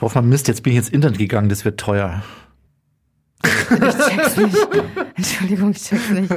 [0.00, 2.22] Hoffmann, Mist, jetzt bin ich ins Internet gegangen, das wird teuer.
[3.44, 3.50] Ich
[4.08, 4.56] check's nicht.
[5.16, 6.30] Entschuldigung, ich check's nicht.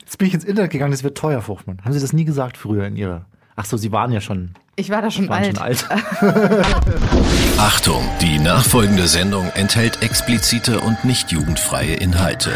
[0.00, 1.78] Jetzt bin ich ins Internet gegangen, das wird teuer, Hoffmann.
[1.84, 3.26] Haben Sie das nie gesagt früher in Ihrer...
[3.56, 5.56] Ach so, Sie waren ja schon, Ich war da schon alt.
[5.56, 5.88] schon alt.
[7.58, 12.50] Achtung, die nachfolgende Sendung enthält explizite und nicht jugendfreie Inhalte.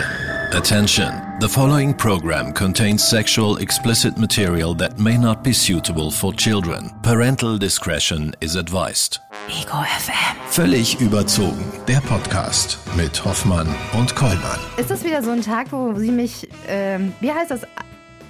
[0.52, 1.10] Attention,
[1.40, 6.92] the following program contains sexual explicit material that may not be suitable for children.
[7.02, 9.18] Parental discretion is advised.
[9.48, 10.36] Ego FM.
[10.48, 13.66] Völlig überzogen, der Podcast mit Hoffmann
[13.98, 14.60] und Kollmann.
[14.76, 17.62] Ist das wieder so ein Tag, wo Sie mich, ähm, wie heißt das,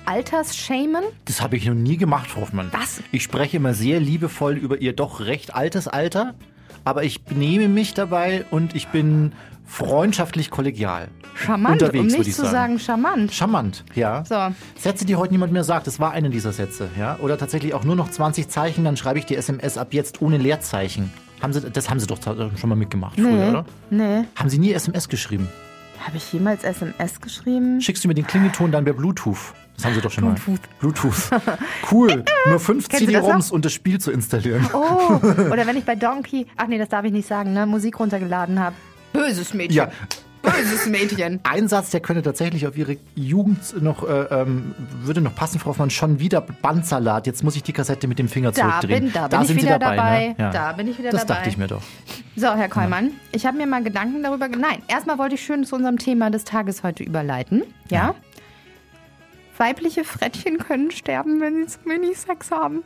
[0.06, 1.04] Altersshamen?
[1.27, 2.70] Das habe ich noch nie gemacht, Hoffmann.
[2.73, 3.02] Was?
[3.12, 6.34] Ich spreche immer sehr liebevoll über Ihr doch recht altes Alter,
[6.84, 9.32] aber ich benehme mich dabei und ich bin
[9.65, 11.09] freundschaftlich kollegial.
[11.34, 12.52] Charmant, Unterwegs, um nicht ich zu sagen.
[12.52, 13.33] sagen charmant.
[13.33, 14.25] Charmant, ja.
[14.25, 14.37] So,
[14.79, 17.19] Sätze, die heute niemand mehr sagt, das war eine dieser Sätze, ja.
[17.21, 20.37] Oder tatsächlich auch nur noch 20 Zeichen, dann schreibe ich die SMS ab jetzt ohne
[20.37, 21.11] Leerzeichen.
[21.41, 23.65] Haben Sie, das haben Sie doch schon mal mitgemacht früher, nee, oder?
[23.91, 24.25] nee.
[24.37, 25.48] Haben Sie nie SMS geschrieben?
[26.07, 27.80] Habe ich jemals SMS geschrieben?
[27.80, 29.54] Schickst du mir den Klingelton dann per Bluetooth?
[29.76, 30.60] Das haben Sie doch schon Bluetooth.
[30.60, 30.76] mal.
[30.80, 31.30] Bluetooth.
[31.91, 32.24] Cool.
[32.47, 34.66] Nur fünf CD-ROMs und das Spiel zu installieren.
[34.73, 35.15] Oh,
[35.51, 38.60] oder wenn ich bei Donkey, ach nee, das darf ich nicht sagen, ne, Musik runtergeladen
[38.60, 38.76] habe.
[39.26, 39.76] Böses Mädchen.
[39.76, 39.90] Ja.
[40.42, 41.38] Böses Mädchen.
[41.45, 45.70] Ein Satz, der könnte tatsächlich auf Ihre Jugend noch, äh, ähm, würde noch passen, Frau
[45.70, 47.29] Hoffmann, schon wieder Bandsalat.
[47.29, 49.04] Jetzt muss ich die Kassette mit dem Finger Da zurückdrehen.
[49.04, 49.96] bin, da bin ich wieder Sie dabei.
[49.96, 50.29] dabei.
[50.30, 50.34] Ne?
[50.38, 50.51] Ja.
[50.51, 51.34] Da bin ich wieder das dabei.
[51.34, 51.82] dachte ich mir doch.
[52.34, 54.48] So, Herr Kollmann, ich habe mir mal Gedanken darüber.
[54.48, 57.62] Nein, erstmal wollte ich schön zu unserem Thema des Tages heute überleiten.
[57.90, 58.16] Ja?
[59.59, 62.82] Weibliche Frettchen können sterben, wenn sie zu wenig Sex haben.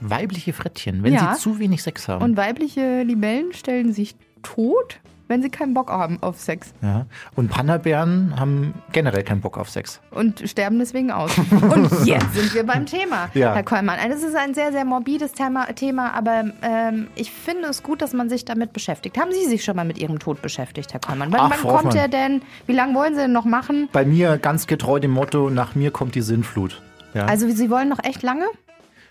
[0.00, 1.34] Weibliche Frettchen, wenn Ja.
[1.34, 2.22] sie zu wenig Sex haben.
[2.22, 6.72] Und weibliche Libellen stellen sich tot, wenn sie keinen Bock haben auf Sex.
[6.82, 7.06] ja.
[7.36, 10.00] Und Panda-Bären haben generell keinen Bock auf Sex.
[10.10, 11.30] Und sterben deswegen aus.
[11.50, 13.54] Und jetzt sind wir beim Thema, Ja.
[13.54, 13.98] Herr Kollmann.
[14.08, 18.12] Das ist ein sehr, sehr morbides Thema, Thema aber ähm, ich finde es gut, dass
[18.12, 19.18] man sich damit beschäftigt.
[19.18, 21.32] Haben Sie sich schon mal mit Ihrem Tod beschäftigt, Herr Kollmann?
[21.32, 22.42] Wann, Ach, wann kommt er denn?
[22.66, 23.88] Wie lange wollen Sie denn noch machen?
[23.92, 26.82] Bei mir ganz getreu dem Motto, nach mir kommt die Sinnflut.
[27.14, 27.26] Ja.
[27.26, 28.44] Also Sie wollen noch echt lange?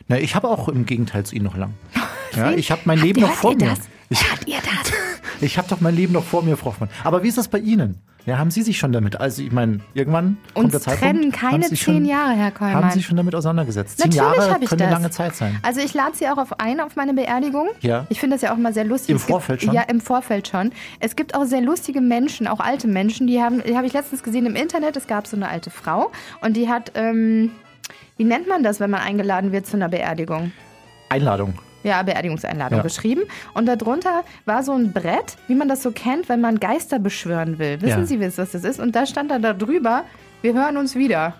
[0.08, 1.74] Na, ich habe auch im Gegenteil zu Ihnen noch lang.
[2.36, 3.70] Ja, ich habe mein Habt Leben noch vor mir.
[3.70, 3.80] das?
[4.10, 4.92] Ich, Hört ihr das?
[5.42, 6.90] Ich habe doch mein Leben noch vor mir, Frau Hoffmann.
[7.04, 8.00] Aber wie ist das bei Ihnen?
[8.26, 9.22] Ja, haben Sie sich schon damit?
[9.22, 11.02] Also ich meine, irgendwann kommt Uns der Zeitpunkt.
[11.16, 12.76] trennen keine zehn schon, Jahre, Herr Kollmann.
[12.76, 14.00] Haben Sie sich schon damit auseinandergesetzt?
[14.00, 14.92] Zehn Natürlich Jahre habe ich können das.
[14.92, 15.58] lange Zeit sein.
[15.62, 17.70] Also ich lade Sie auch auf ein auf meine Beerdigung.
[17.80, 18.06] Ja.
[18.10, 19.12] Ich finde das ja auch immer sehr lustig.
[19.12, 19.74] Im gibt- Vorfeld schon?
[19.74, 20.72] Ja, im Vorfeld schon.
[21.00, 24.24] Es gibt auch sehr lustige Menschen, auch alte Menschen, die haben, die habe ich letztens
[24.24, 24.98] gesehen im Internet.
[24.98, 26.12] Es gab so eine alte Frau
[26.42, 27.52] und die hat, ähm,
[28.18, 30.52] wie nennt man das, wenn man eingeladen wird zu einer Beerdigung?
[31.08, 31.54] Einladung.
[31.88, 32.84] Ja, Beerdigungseinladung Ja.
[32.84, 33.22] geschrieben.
[33.54, 37.58] Und darunter war so ein Brett, wie man das so kennt, wenn man Geister beschwören
[37.60, 37.82] will.
[37.82, 38.06] Wissen Ja.
[38.06, 38.80] Sie, was das ist?
[38.80, 40.04] Und da stand dann da drüber,
[40.42, 41.34] wir hören uns wieder.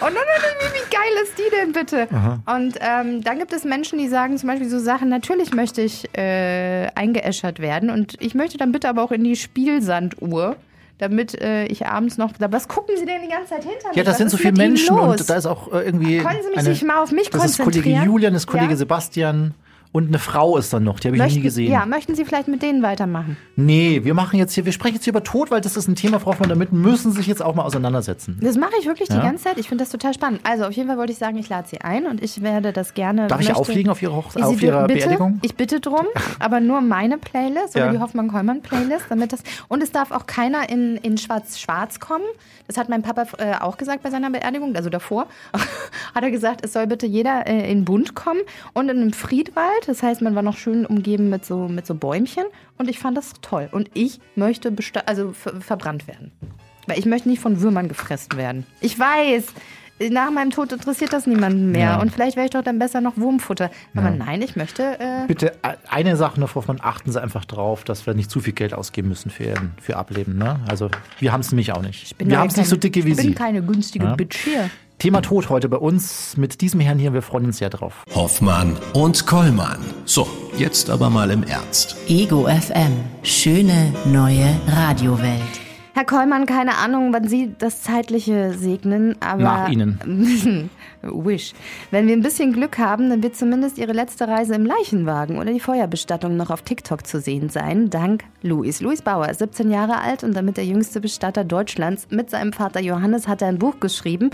[0.00, 2.06] Und dann, wie, wie geil ist die denn bitte?
[2.46, 6.06] Und ähm, dann gibt es Menschen, die sagen zum Beispiel so Sachen, natürlich möchte ich
[6.16, 10.56] äh, eingeäschert werden und ich möchte dann bitte aber auch in die Spielsanduhr,
[10.98, 12.32] damit äh, ich abends noch.
[12.38, 13.94] Was gucken Sie denn die ganze Zeit hinter mir?
[13.96, 16.18] Ja, das Was sind so viele Menschen und da ist auch äh, irgendwie.
[16.18, 18.04] Können Sie mich eine, nicht mal auf mich Das ist Kollege konzentrieren?
[18.04, 18.76] Julian, das ist Kollege Ja?
[18.76, 19.54] Sebastian
[19.92, 21.72] und eine Frau ist dann noch, die habe ich noch nie Möchten, gesehen.
[21.72, 23.36] ja, möchten Sie vielleicht mit denen weitermachen?
[23.56, 25.96] Nee, wir machen jetzt hier, wir sprechen jetzt hier über Tod, weil das ist ein
[25.96, 28.38] Thema, Frau Hoffmann, damit müssen Sie sich jetzt auch mal auseinandersetzen.
[28.42, 29.16] Das mache ich wirklich Ja?
[29.16, 29.58] die ganze Zeit.
[29.58, 30.40] Ich finde das total spannend.
[30.44, 32.94] Also auf jeden Fall wollte ich sagen, ich lade Sie ein und ich werde das
[32.94, 33.26] gerne.
[33.28, 35.38] Darf ich möchte- auflegen auf Ihre, Hoch Sie auf Ihrer bitte, Beerdigung?
[35.42, 36.06] Ich bitte drum,
[36.38, 37.92] aber nur meine Playlist oder Ja.
[37.92, 39.40] die Hoffmann-Kollmann-Playlist, damit das.
[39.68, 42.24] Und es darf auch keiner in, in Schwarz-Schwarz kommen.
[42.66, 45.26] Das hat mein Papa äh, auch gesagt bei seiner Beerdigung, also davor.
[46.14, 48.40] hat er gesagt, es soll bitte jeder äh, in bunt kommen
[48.74, 49.77] und in einem Friedwald.
[49.86, 52.44] Das heißt, man war noch schön umgeben mit so, mit so Bäumchen.
[52.76, 53.68] Und ich fand das toll.
[53.72, 54.72] Und ich möchte
[55.06, 56.32] also ver verbrannt werden.
[56.86, 58.66] Weil ich möchte nicht von Würmern gefressen werden.
[58.80, 59.44] Ich weiß,
[60.10, 61.80] nach meinem Tod interessiert das niemanden mehr.
[61.80, 62.00] Ja.
[62.00, 63.70] Und vielleicht wäre ich doch dann besser noch Wurmfutter.
[63.96, 64.98] Aber nein, ich möchte.
[65.00, 65.52] Äh, Bitte
[65.90, 68.74] eine Sache noch, Frau Hoffmann, achten Sie einfach drauf, dass wir nicht zu viel Geld
[68.74, 70.38] ausgeben müssen für, für Ableben.
[70.38, 70.60] Ne?
[70.68, 72.16] Also wir haben es nämlich auch nicht.
[72.16, 73.34] bin Wir ja haben es nicht so dicke wie Ich bin Sie.
[73.34, 74.14] keine günstige Ja.
[74.14, 74.70] Bitch hier.
[74.98, 77.12] Thema Tod heute bei uns mit diesem Herrn hier.
[77.12, 78.02] Wir freuen uns sehr drauf.
[78.14, 79.78] Hoffmann und Kollmann.
[80.04, 80.26] So,
[80.56, 81.96] jetzt aber mal im Ernst.
[82.08, 82.92] Ego FM.
[83.22, 85.67] Schöne neue Radiowelt.
[85.98, 89.42] Herr Kollmann, keine Ahnung, wann Sie das Zeitliche segnen, aber.
[89.42, 90.70] Nach Ihnen.
[91.02, 91.54] Wish.
[91.90, 95.52] Wenn wir ein bisschen Glück haben, dann wird zumindest Ihre letzte Reise im Leichenwagen oder
[95.52, 98.80] die Feuerbestattung noch auf TikTok zu sehen sein, dank Luis.
[98.80, 102.06] Luis Bauer ist 17 Jahre alt und damit der jüngste Bestatter Deutschlands.
[102.10, 104.30] Mit seinem Vater Johannes hat er ein Buch geschrieben.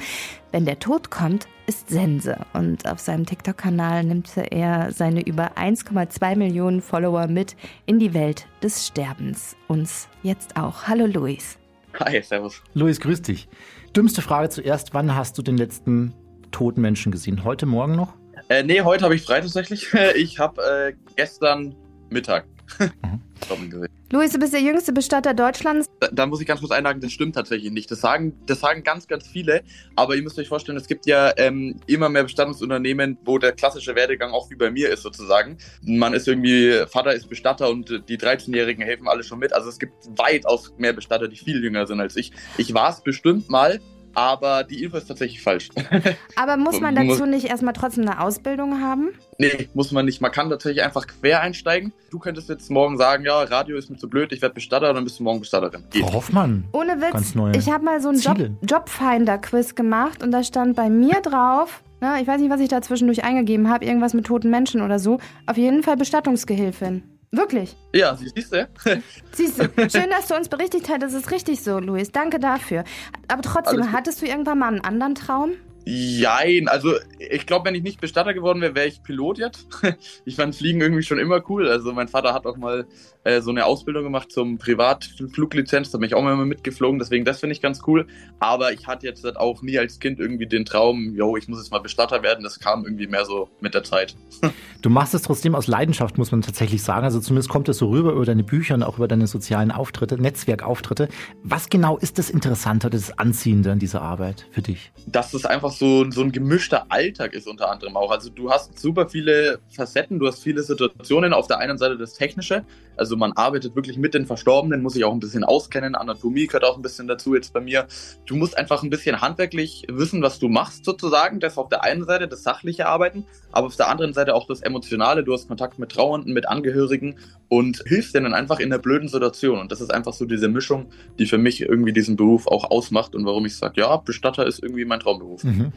[0.52, 2.36] Wenn der Tod kommt, ist Sense.
[2.52, 7.56] Und auf seinem TikTok-Kanal nimmt er seine über 1,2 Millionen Follower mit
[7.86, 9.56] in die Welt des Sterbens.
[9.68, 10.86] Uns jetzt auch.
[10.86, 11.58] Hallo Luis.
[12.00, 12.62] Hi, servus.
[12.74, 13.48] Luis, grüß dich.
[13.94, 14.94] Dümmste Frage zuerst.
[14.94, 16.12] Wann hast du den letzten
[16.50, 17.44] toten Menschen gesehen?
[17.44, 18.14] Heute, morgen noch?
[18.48, 19.88] Äh, nee, heute habe ich frei tatsächlich.
[20.16, 21.74] Ich habe äh, gestern
[22.10, 22.46] Mittag.
[23.70, 23.88] Gesehen.
[24.10, 25.86] Luis, du bist der jüngste Bestatter Deutschlands.
[26.00, 27.90] Da, da, muss ich ganz kurz einhaken, das stimmt tatsächlich nicht.
[27.90, 29.62] Das sagen, das sagen ganz, ganz viele.
[29.96, 33.94] Aber ihr müsst euch vorstellen, es gibt ja ähm, immer mehr Bestattungsunternehmen, wo der klassische
[33.94, 35.58] Werdegang auch wie bei mir ist sozusagen.
[35.82, 39.52] Man ist irgendwie, Vater ist Bestatter und die 13-Jährigen helfen alle schon mit.
[39.52, 42.32] Also es gibt weitaus mehr Bestatter, die viel jünger sind als ich.
[42.56, 43.80] Ich war es bestimmt mal,
[44.14, 45.70] aber die Info ist tatsächlich falsch.
[46.36, 49.10] Aber muss man dazu nicht erstmal trotzdem eine Ausbildung haben?
[49.38, 50.20] Nee, muss man nicht.
[50.20, 51.92] Man kann tatsächlich einfach quer einsteigen.
[52.10, 55.04] Du könntest jetzt morgen sagen, ja, Radio ist mir zu blöd, ich werde Bestatter, dann
[55.04, 55.84] bist du morgen Bestatterin.
[55.90, 56.02] Geht.
[56.02, 56.64] Frau Hoffmann.
[56.72, 61.20] Ohne Witz, ich habe mal so einen Job, Jobfinder-Quiz gemacht und da stand bei mir
[61.20, 64.82] drauf, ne, ich weiß nicht, was ich da zwischendurch eingegeben habe, irgendwas mit toten Menschen
[64.82, 67.02] oder so, auf jeden Fall Bestattungsgehilfin.
[67.36, 67.76] Wirklich?
[67.92, 68.68] Ja, siehst du?
[69.32, 69.64] siehst du.
[69.90, 71.02] Schön, dass du uns berichtigt hast.
[71.02, 72.12] Das ist richtig so, Luis.
[72.12, 72.84] Danke dafür.
[73.28, 75.52] Aber trotzdem, hattest du irgendwann mal einen anderen Traum?
[75.86, 79.66] Jein, also ich glaube, wenn ich nicht Bestatter geworden wäre, wäre ich Pilot jetzt.
[80.24, 81.68] Ich fand Fliegen irgendwie schon immer cool.
[81.68, 82.86] Also mein Vater hat auch mal
[83.24, 87.40] äh, so eine Ausbildung gemacht zum Privatfluglizenz, da bin ich auch mal mitgeflogen, deswegen das
[87.40, 88.06] finde ich ganz cool.
[88.38, 91.58] Aber ich hatte jetzt halt auch nie als Kind irgendwie den Traum, yo, ich muss
[91.58, 92.44] jetzt mal Bestatter werden.
[92.44, 94.14] Das kam irgendwie mehr so mit der Zeit.
[94.82, 97.04] Du machst es trotzdem aus Leidenschaft, muss man tatsächlich sagen.
[97.06, 100.20] Also zumindest kommt es so rüber über deine Bücher und auch über deine sozialen Auftritte,
[100.20, 101.08] Netzwerkauftritte.
[101.42, 104.92] Was genau ist das Interessante, das Anziehende an dieser Arbeit für dich?
[105.06, 108.10] Dass es einfach so, so ein gemischter Alltag ist unter anderem auch.
[108.10, 111.32] Also du hast super viele Facetten, du hast viele Situationen.
[111.32, 112.62] Auf der einen Seite das Technische,
[112.96, 115.94] also man arbeitet wirklich mit den Verstorbenen, muss sich auch ein bisschen auskennen.
[115.94, 117.86] Anatomie gehört auch ein bisschen dazu jetzt bei mir.
[118.26, 121.40] Du musst einfach ein bisschen handwerklich wissen, was du machst sozusagen.
[121.40, 124.60] Das auf der einen Seite das sachliche Arbeiten, aber auf der anderen Seite auch das
[124.60, 125.24] Emotionale.
[125.24, 127.16] Du hast Kontakt mit Trauernden, mit Angehörigen
[127.48, 129.58] und hilfst denen einfach in der blöden Situation.
[129.58, 130.86] Und das ist einfach so diese Mischung,
[131.18, 134.62] die für mich irgendwie diesen Beruf auch ausmacht und warum ich sage, ja, Bestatter ist
[134.62, 135.44] irgendwie mein Traumberuf.
[135.44, 135.72] Mhm.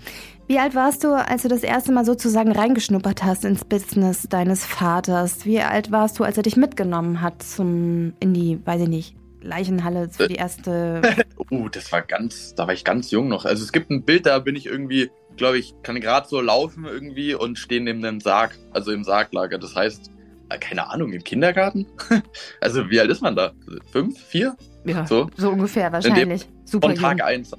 [0.47, 4.65] Wie alt warst du, als du das erste Mal sozusagen reingeschnuppert hast ins Business deines
[4.65, 5.45] Vaters?
[5.45, 9.15] Wie alt warst du, als er dich mitgenommen hat zum in die, weiß ich nicht,
[9.41, 11.01] Leichenhalle für die erste.
[11.51, 13.45] uh, das war ganz, da war ich ganz jung noch.
[13.45, 16.85] Also es gibt ein Bild, da bin ich irgendwie, glaube ich, kann gerade so laufen
[16.85, 19.57] irgendwie und stehe neben dem Sarg, also im Sarglager.
[19.57, 20.11] Das heißt,
[20.49, 21.85] äh, keine Ahnung, im Kindergarten?
[22.61, 23.51] also wie alt ist man da?
[23.91, 24.55] Fünf, vier?
[24.85, 26.47] Ja, so, so ungefähr wahrscheinlich.
[26.63, 26.89] Super.
[26.89, 27.51] Von Tag 1.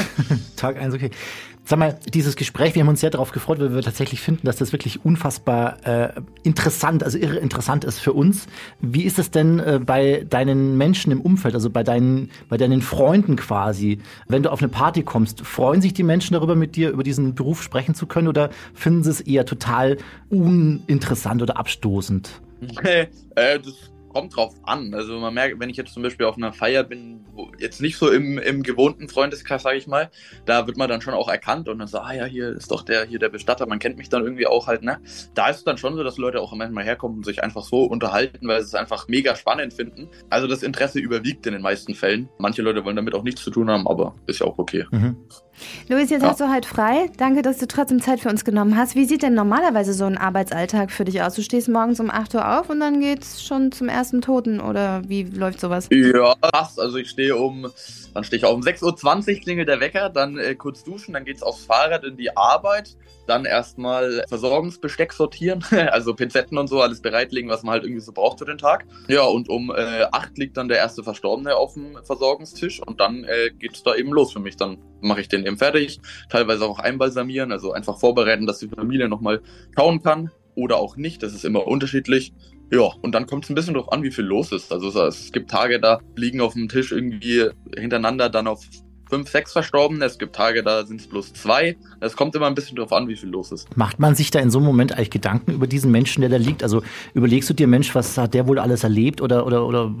[0.56, 1.10] Tag 1, okay.
[1.68, 4.56] Sag mal, dieses Gespräch, wir haben uns sehr darauf gefreut, weil wir tatsächlich finden, dass
[4.56, 6.12] das wirklich unfassbar äh,
[6.42, 8.46] interessant, also irre interessant ist für uns.
[8.80, 12.80] Wie ist es denn äh, bei deinen Menschen im Umfeld, also bei deinen, bei deinen
[12.80, 13.98] Freunden quasi?
[14.28, 17.34] Wenn du auf eine Party kommst, freuen sich die Menschen darüber, mit dir über diesen
[17.34, 19.98] Beruf sprechen zu können oder finden sie es eher total
[20.30, 22.30] uninteressant oder abstoßend?
[22.82, 24.94] äh, das kommt drauf an.
[24.94, 27.96] Also man merkt, wenn ich jetzt zum Beispiel auf einer Feier bin, wo jetzt nicht
[27.96, 30.10] so im, im gewohnten Freundeskreis, sage ich mal,
[30.44, 32.82] da wird man dann schon auch erkannt und dann so, ah ja, hier ist doch
[32.82, 34.98] der, hier der Bestatter, man kennt mich dann irgendwie auch halt, ne?
[35.34, 37.84] Da ist es dann schon so, dass Leute auch manchmal herkommen und sich einfach so
[37.84, 40.08] unterhalten, weil sie es einfach mega spannend finden.
[40.30, 42.28] Also das Interesse überwiegt in den meisten Fällen.
[42.38, 44.84] Manche Leute wollen damit auch nichts zu tun haben, aber ist ja auch okay.
[44.90, 45.16] Mhm.
[45.88, 46.30] Luis, jetzt ja.
[46.30, 47.10] hast du halt frei.
[47.16, 48.94] Danke, dass du trotzdem Zeit für uns genommen hast.
[48.94, 51.34] Wie sieht denn normalerweise so ein Arbeitsalltag für dich aus?
[51.34, 55.02] Du stehst morgens um 8 Uhr auf und dann geht's schon zum ersten Toten oder
[55.08, 55.88] wie läuft sowas?
[55.90, 57.70] Ja, also ich stehe um,
[58.14, 61.24] dann stehe ich auf um 6.20 Uhr, klingelt der Wecker, dann äh, kurz duschen, dann
[61.24, 62.96] geht's aufs Fahrrad in die Arbeit,
[63.26, 68.12] dann erstmal Versorgungsbesteck sortieren, also Pinzetten und so, alles bereitlegen, was man halt irgendwie so
[68.12, 68.86] braucht für den Tag.
[69.08, 73.24] Ja, und um äh, 8 liegt dann der erste Verstorbene auf dem Versorgungstisch und dann
[73.24, 74.56] äh, geht's da eben los für mich.
[74.56, 76.00] Dann mache ich den eben fertig,
[76.30, 79.42] teilweise auch einbalsamieren, also einfach vorbereiten, dass die Familie nochmal
[79.76, 82.32] schauen kann oder auch nicht, das ist immer unterschiedlich.
[82.70, 84.70] Ja, und dann kommt es ein bisschen darauf an, wie viel los ist.
[84.72, 88.62] Also es gibt Tage, da liegen auf dem Tisch irgendwie hintereinander dann auf
[89.08, 90.04] fünf, sechs Verstorbene.
[90.04, 91.76] Es gibt Tage, da sind es bloß zwei.
[92.00, 93.76] Es kommt immer ein bisschen darauf an, wie viel los ist.
[93.76, 96.36] Macht man sich da in so einem Moment eigentlich Gedanken über diesen Menschen, der da
[96.36, 96.62] liegt?
[96.62, 96.82] Also
[97.14, 99.94] überlegst du dir, Mensch, was hat der wohl alles erlebt oder, oder, oder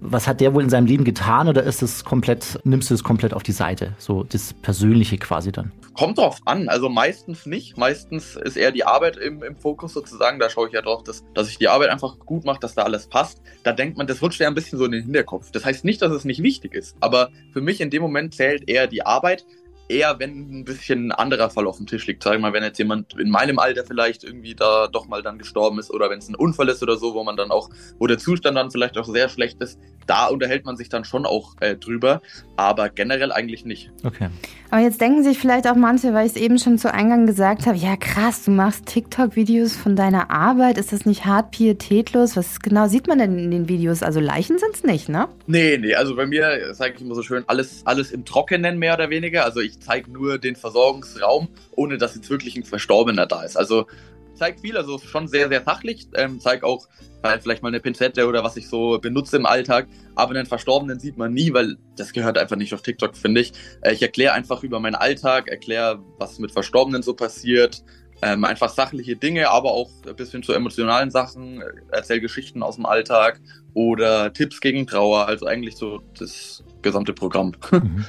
[0.00, 3.04] was hat der wohl in seinem Leben getan oder ist es komplett, nimmst du es
[3.04, 3.94] komplett auf die Seite?
[3.98, 5.72] So das Persönliche quasi dann?
[5.94, 6.68] Kommt drauf an.
[6.68, 7.76] Also meistens nicht.
[7.76, 10.38] Meistens ist eher die Arbeit im, im Fokus sozusagen.
[10.38, 12.82] Da schaue ich ja drauf, dass, dass ich die Arbeit einfach gut mache, dass da
[12.82, 13.42] alles passt.
[13.64, 15.50] Da denkt man, das rutscht ja ein bisschen so in den Hinterkopf.
[15.50, 16.96] Das heißt nicht, dass es nicht wichtig ist.
[17.00, 19.44] Aber für mich in dem Moment zählt eher die Arbeit
[19.90, 22.22] eher, wenn ein bisschen ein anderer Fall auf dem Tisch liegt.
[22.22, 25.38] Sag ich mal, wenn jetzt jemand in meinem Alter vielleicht irgendwie da doch mal dann
[25.38, 27.68] gestorben ist oder wenn es ein Unfall ist oder so, wo man dann auch,
[27.98, 31.26] wo der Zustand dann vielleicht auch sehr schlecht ist, da unterhält man sich dann schon
[31.26, 32.20] auch äh, drüber,
[32.56, 33.92] aber generell eigentlich nicht.
[34.04, 34.28] Okay.
[34.70, 37.66] Aber jetzt denken sich vielleicht auch manche, weil ich es eben schon zu Eingang gesagt
[37.66, 42.36] habe, ja krass, du machst TikTok-Videos von deiner Arbeit, ist das nicht hart pietätlos?
[42.36, 44.02] Was genau sieht man denn in den Videos?
[44.02, 45.28] Also Leichen sind es nicht, ne?
[45.46, 48.94] Nee, nee, also bei mir sage ich immer so schön, alles, alles im Trockenen mehr
[48.94, 49.44] oder weniger.
[49.44, 53.56] Also ich zeige nur den Versorgungsraum, ohne dass jetzt wirklich ein Verstorbener da ist.
[53.56, 53.86] Also
[54.34, 56.08] zeige viel, also schon sehr, sehr sachlich.
[56.14, 56.88] Ähm, zeige auch
[57.22, 59.86] halt vielleicht mal eine Pinzette oder was ich so benutze im Alltag.
[60.14, 63.52] Aber einen Verstorbenen sieht man nie, weil das gehört einfach nicht auf TikTok, finde ich.
[63.82, 67.84] Äh, ich erkläre einfach über meinen Alltag, erkläre, was mit Verstorbenen so passiert.
[68.22, 72.84] Ähm, einfach sachliche Dinge, aber auch ein bisschen zu emotionalen Sachen, erzähle Geschichten aus dem
[72.84, 73.40] Alltag
[73.72, 77.52] oder Tipps gegen Trauer, also eigentlich so das gesamte Programm.
[77.72, 78.04] Mhm.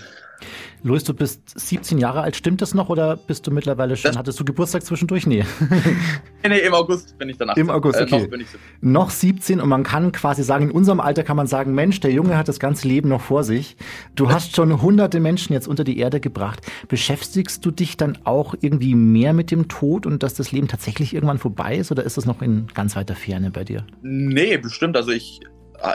[0.83, 4.17] Luis, du bist 17 Jahre alt, stimmt das noch oder bist du mittlerweile schon, das
[4.17, 5.27] hattest du Geburtstag zwischendurch?
[5.27, 5.45] Nee.
[6.43, 7.55] nee, nee, im August bin ich danach.
[7.55, 8.15] Im August, äh, okay.
[8.15, 8.91] Äh, noch, bin ich 17.
[8.91, 12.11] noch 17 und man kann quasi sagen, in unserem Alter kann man sagen, Mensch, der
[12.11, 13.77] Junge hat das ganze Leben noch vor sich.
[14.15, 16.65] Du hast schon hunderte Menschen jetzt unter die Erde gebracht.
[16.87, 21.13] Beschäftigst du dich dann auch irgendwie mehr mit dem Tod und dass das Leben tatsächlich
[21.13, 23.85] irgendwann vorbei ist oder ist das noch in ganz weiter Ferne bei dir?
[24.01, 24.97] Nee, bestimmt.
[24.97, 25.41] Also ich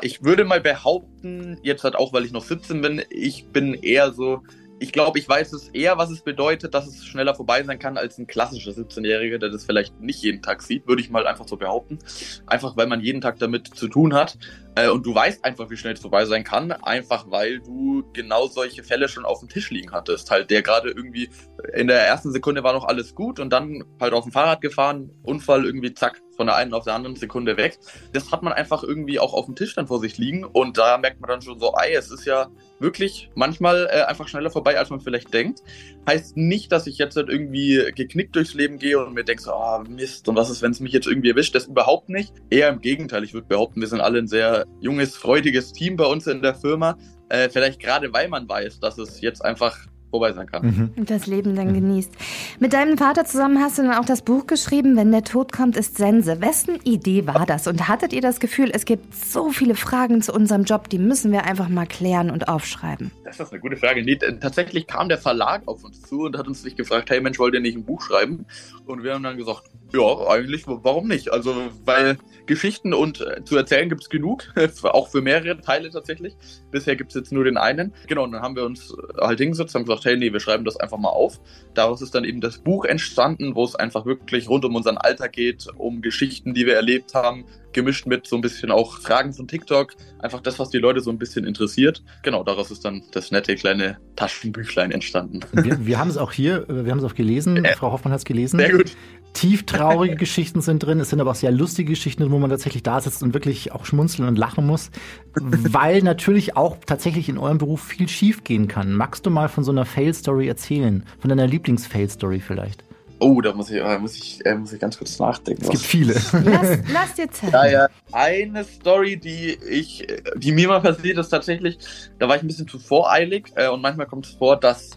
[0.02, 4.12] ich würde mal behaupten, jetzt halt auch, weil ich noch 17 bin, ich bin eher
[4.12, 4.42] so,
[4.78, 7.96] ich glaube, ich weiß es eher, was es bedeutet, dass es schneller vorbei sein kann,
[7.96, 11.48] als ein klassischer 17-Jähriger, der das vielleicht nicht jeden Tag sieht, würde ich mal einfach
[11.48, 11.98] so behaupten.
[12.46, 14.36] Einfach weil man jeden Tag damit zu tun hat.
[14.74, 18.46] Äh, und du weißt einfach, wie schnell es vorbei sein kann, einfach weil du genau
[18.46, 20.30] solche Fälle schon auf dem Tisch liegen hattest.
[20.30, 21.30] Halt, der gerade irgendwie
[21.72, 25.10] in der ersten Sekunde war noch alles gut und dann halt auf dem Fahrrad gefahren,
[25.22, 27.78] Unfall irgendwie zack, von der einen auf der anderen Sekunde weg.
[28.12, 30.98] Das hat man einfach irgendwie auch auf dem Tisch dann vor sich liegen und da
[30.98, 34.78] merkt man dann schon so, ey, es ist ja wirklich manchmal äh, einfach schneller vorbei,
[34.78, 35.62] als man vielleicht denkt.
[36.08, 39.52] Heißt nicht, dass ich jetzt halt irgendwie geknickt durchs Leben gehe und mir denke so,
[39.52, 41.54] ah, Mist, und was ist, wenn es mich jetzt irgendwie erwischt?
[41.54, 42.32] Das überhaupt nicht.
[42.50, 46.06] Eher im Gegenteil, ich würde behaupten, wir sind alle ein sehr junges, freudiges Team bei
[46.06, 46.98] uns in der Firma.
[47.28, 49.78] Äh, vielleicht gerade weil man weiß, dass es jetzt einfach
[50.16, 50.66] vorbei sein kann.
[50.66, 50.90] Mhm.
[50.96, 51.74] Und das Leben dann mhm.
[51.74, 52.12] genießt.
[52.58, 55.76] Mit deinem Vater zusammen hast du dann auch das Buch geschrieben, Wenn der Tod kommt,
[55.76, 56.40] ist Sense.
[56.40, 57.66] Wessen Idee war das?
[57.66, 61.32] Und hattet ihr das Gefühl, es gibt so viele Fragen zu unserem Job, die müssen
[61.32, 63.10] wir einfach mal klären und aufschreiben?
[63.24, 64.02] Das ist eine gute Frage.
[64.02, 67.38] Nee, tatsächlich kam der Verlag auf uns zu und hat uns nicht gefragt, hey Mensch,
[67.38, 68.46] wollt ihr nicht ein Buch schreiben?
[68.86, 71.32] Und wir haben dann gesagt, ja, eigentlich, warum nicht?
[71.32, 71.54] Also,
[71.84, 74.44] weil Geschichten und äh, zu erzählen gibt es genug,
[74.82, 76.36] auch für mehrere Teile tatsächlich.
[76.70, 77.92] Bisher gibt es jetzt nur den einen.
[78.06, 80.64] Genau, und dann haben wir uns äh, halt hingesetzt und gesagt, hey, nee, wir schreiben
[80.64, 81.40] das einfach mal auf.
[81.74, 85.32] Daraus ist dann eben das Buch entstanden, wo es einfach wirklich rund um unseren Alltag
[85.32, 87.44] geht, um Geschichten, die wir erlebt haben,
[87.76, 89.92] gemischt mit so ein bisschen auch Fragen von TikTok.
[90.18, 92.02] Einfach das, was die Leute so ein bisschen interessiert.
[92.24, 95.40] Genau, daraus ist dann das nette kleine Taschenbüchlein entstanden.
[95.52, 97.64] Wir, wir haben es auch hier, wir haben es auch gelesen.
[97.64, 98.58] Äh, Frau Hoffmann hat es gelesen.
[98.58, 98.96] Sehr gut
[99.36, 103.00] tieftraurige Geschichten sind drin, es sind aber auch sehr lustige Geschichten, wo man tatsächlich da
[103.00, 104.90] sitzt und wirklich auch schmunzeln und lachen muss,
[105.34, 108.94] weil natürlich auch tatsächlich in eurem Beruf viel schief gehen kann.
[108.94, 111.04] Magst du mal von so einer Fail-Story erzählen?
[111.18, 112.85] Von deiner Lieblings-Fail-Story vielleicht?
[113.18, 115.62] Oh, da muss ich, äh, muss ich, äh, muss ich ganz kurz nachdenken.
[115.62, 116.14] Es gibt viele.
[116.14, 117.52] Lass, lass dir Zeit.
[117.52, 117.88] Ja, ja.
[118.12, 120.06] Eine Story, die ich,
[120.36, 121.78] die mir mal passiert ist, tatsächlich,
[122.18, 124.90] da war ich ein bisschen zu voreilig äh, und manchmal kommt es vor, dass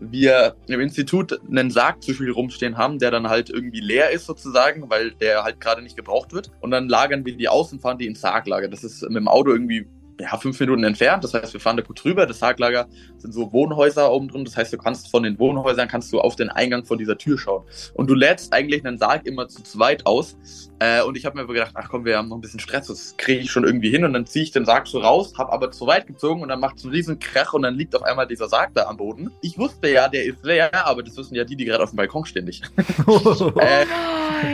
[0.00, 4.26] wir im Institut einen Sarg zu viel rumstehen haben, der dann halt irgendwie leer ist
[4.26, 6.50] sozusagen, weil der halt gerade nicht gebraucht wird.
[6.60, 8.68] Und dann lagern wir die aus und fahren die ins Sarglager.
[8.68, 9.86] Das ist mit dem Auto irgendwie
[10.20, 11.24] ja, fünf Minuten entfernt.
[11.24, 12.26] Das heißt, wir fahren da gut drüber.
[12.26, 12.86] Das Sarglager
[13.18, 14.44] sind so Wohnhäuser oben drin.
[14.44, 17.38] Das heißt, du kannst von den Wohnhäusern kannst du auf den Eingang von dieser Tür
[17.38, 17.64] schauen.
[17.94, 20.36] Und du lädst eigentlich einen Sarg immer zu zweit aus.
[20.78, 22.88] Äh, und ich habe mir aber gedacht, ach komm, wir haben noch ein bisschen Stress,
[22.88, 24.04] das kriege ich schon irgendwie hin.
[24.04, 26.60] Und dann ziehe ich den Sarg so raus, habe aber zu weit gezogen und dann
[26.60, 29.30] macht es einen riesen Krach und dann liegt auf einmal dieser Sarg da am Boden.
[29.40, 31.96] Ich wusste ja, der ist leer, aber das wissen ja die, die gerade auf dem
[31.96, 32.70] Balkon stehen nicht.
[33.06, 33.86] Oh äh,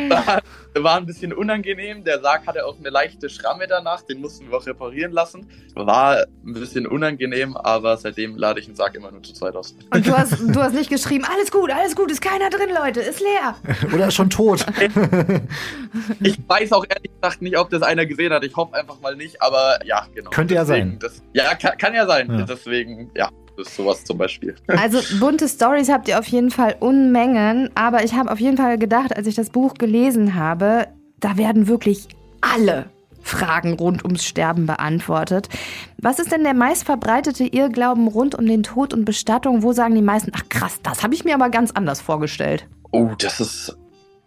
[0.08, 0.42] war,
[0.74, 2.04] war ein bisschen unangenehm.
[2.04, 5.46] Der Sarg hatte auch eine leichte Schramme danach, den mussten wir auch reparieren lassen.
[5.74, 9.74] War ein bisschen unangenehm, aber seitdem lade ich den Sarg immer nur zu zweit aus.
[9.92, 13.00] Und du hast, du hast nicht geschrieben, alles gut, alles gut, ist keiner drin, Leute,
[13.00, 13.54] ist leer.
[13.94, 14.66] Oder ist schon tot.
[16.20, 18.44] ich weiß auch ehrlich gesagt nicht, ob das einer gesehen hat.
[18.44, 20.30] Ich hoffe einfach mal nicht, aber ja, genau.
[20.30, 20.98] Könnte ja sein.
[21.00, 22.30] Das, ja, kann, kann, ja sein.
[22.30, 22.42] Ja.
[22.42, 23.28] Deswegen, ja.
[23.56, 24.54] Das ist sowas zum Beispiel.
[24.68, 28.78] Also bunte Stories habt ihr auf jeden Fall Unmengen, aber ich habe auf jeden Fall
[28.78, 30.86] gedacht, als ich das Buch gelesen habe,
[31.18, 32.08] da werden wirklich
[32.40, 32.86] alle
[33.20, 35.48] Fragen rund ums Sterben beantwortet.
[35.98, 39.62] Was ist denn der meistverbreitete Irrglauben rund um den Tod und Bestattung?
[39.62, 42.66] Wo sagen die meisten, ach krass, das habe ich mir aber ganz anders vorgestellt?
[42.92, 43.76] Oh, das ist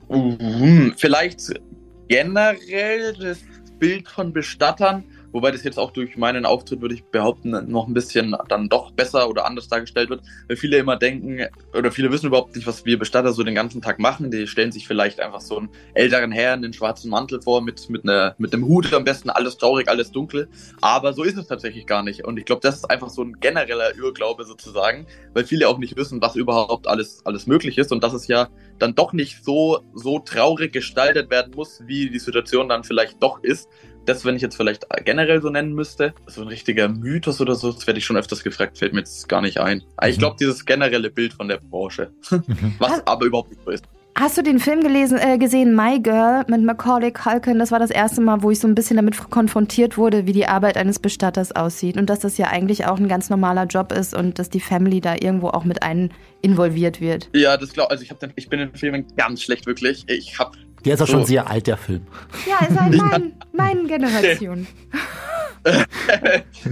[0.10, 1.60] uh, vielleicht
[2.08, 3.40] generell das
[3.80, 7.94] Bild von Bestattern Wobei das jetzt auch durch meinen Auftritt, würde ich behaupten, noch ein
[7.94, 10.22] bisschen dann doch besser oder anders dargestellt wird.
[10.48, 13.82] Weil viele immer denken, oder viele wissen überhaupt nicht, was wir Bestatter so den ganzen
[13.82, 14.30] Tag machen.
[14.30, 17.90] Die stellen sich vielleicht einfach so einen älteren Herrn in den schwarzen Mantel vor, mit,
[17.90, 20.50] mit, einer, mit einem Hut am besten, alles traurig, alles dunkel.
[20.82, 22.26] Aber so ist es tatsächlich gar nicht.
[22.26, 25.98] Und ich glaube, das ist einfach so ein genereller Irrglaube sozusagen, weil viele auch nicht
[25.98, 27.92] wissen, was überhaupt alles, alles möglich ist.
[27.92, 32.20] Und dass es ja dann doch nicht so, so traurig gestaltet werden muss, wie die
[32.20, 33.68] Situation dann vielleicht doch ist
[34.06, 37.72] das, wenn ich jetzt vielleicht generell so nennen müsste, so ein richtiger Mythos oder so,
[37.72, 39.84] das werde ich schon öfters gefragt, fällt mir jetzt gar nicht ein.
[39.98, 40.22] Aber ich mhm.
[40.22, 42.76] glaube, dieses generelle Bild von der Branche, mhm.
[42.80, 43.86] was aber überhaupt nicht so ist.
[44.16, 47.58] Hast du den Film gelesen, äh, gesehen, My Girl mit Macaulay Culkin?
[47.58, 50.46] Das war das erste Mal, wo ich so ein bisschen damit konfrontiert wurde, wie die
[50.46, 54.14] Arbeit eines Bestatters aussieht und dass das ja eigentlich auch ein ganz normaler Job ist
[54.14, 56.12] und dass die Family da irgendwo auch mit ein
[56.44, 57.30] involviert wird.
[57.34, 58.10] Ja, das glaube also ich.
[58.10, 60.04] Den, ich bin in den Filmen ganz schlecht wirklich.
[60.08, 61.14] Ich habe der ist auch so.
[61.14, 62.02] schon sehr alt, der Film.
[62.48, 64.68] Ja, ist halt mein, meine Generation.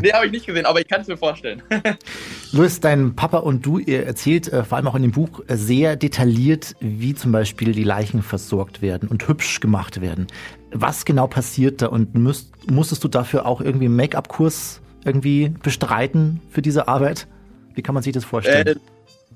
[0.01, 1.61] nee, habe ich nicht gesehen, aber ich kann es mir vorstellen.
[2.51, 5.55] Louis, dein Papa und du, ihr erzählt äh, vor allem auch in dem Buch äh,
[5.55, 10.27] sehr detailliert, wie zum Beispiel die Leichen versorgt werden und hübsch gemacht werden.
[10.73, 16.41] Was genau passiert da und müsst, musstest du dafür auch irgendwie einen Make-up-Kurs irgendwie bestreiten
[16.49, 17.27] für diese Arbeit?
[17.73, 18.67] Wie kann man sich das vorstellen?
[18.67, 18.75] Äh,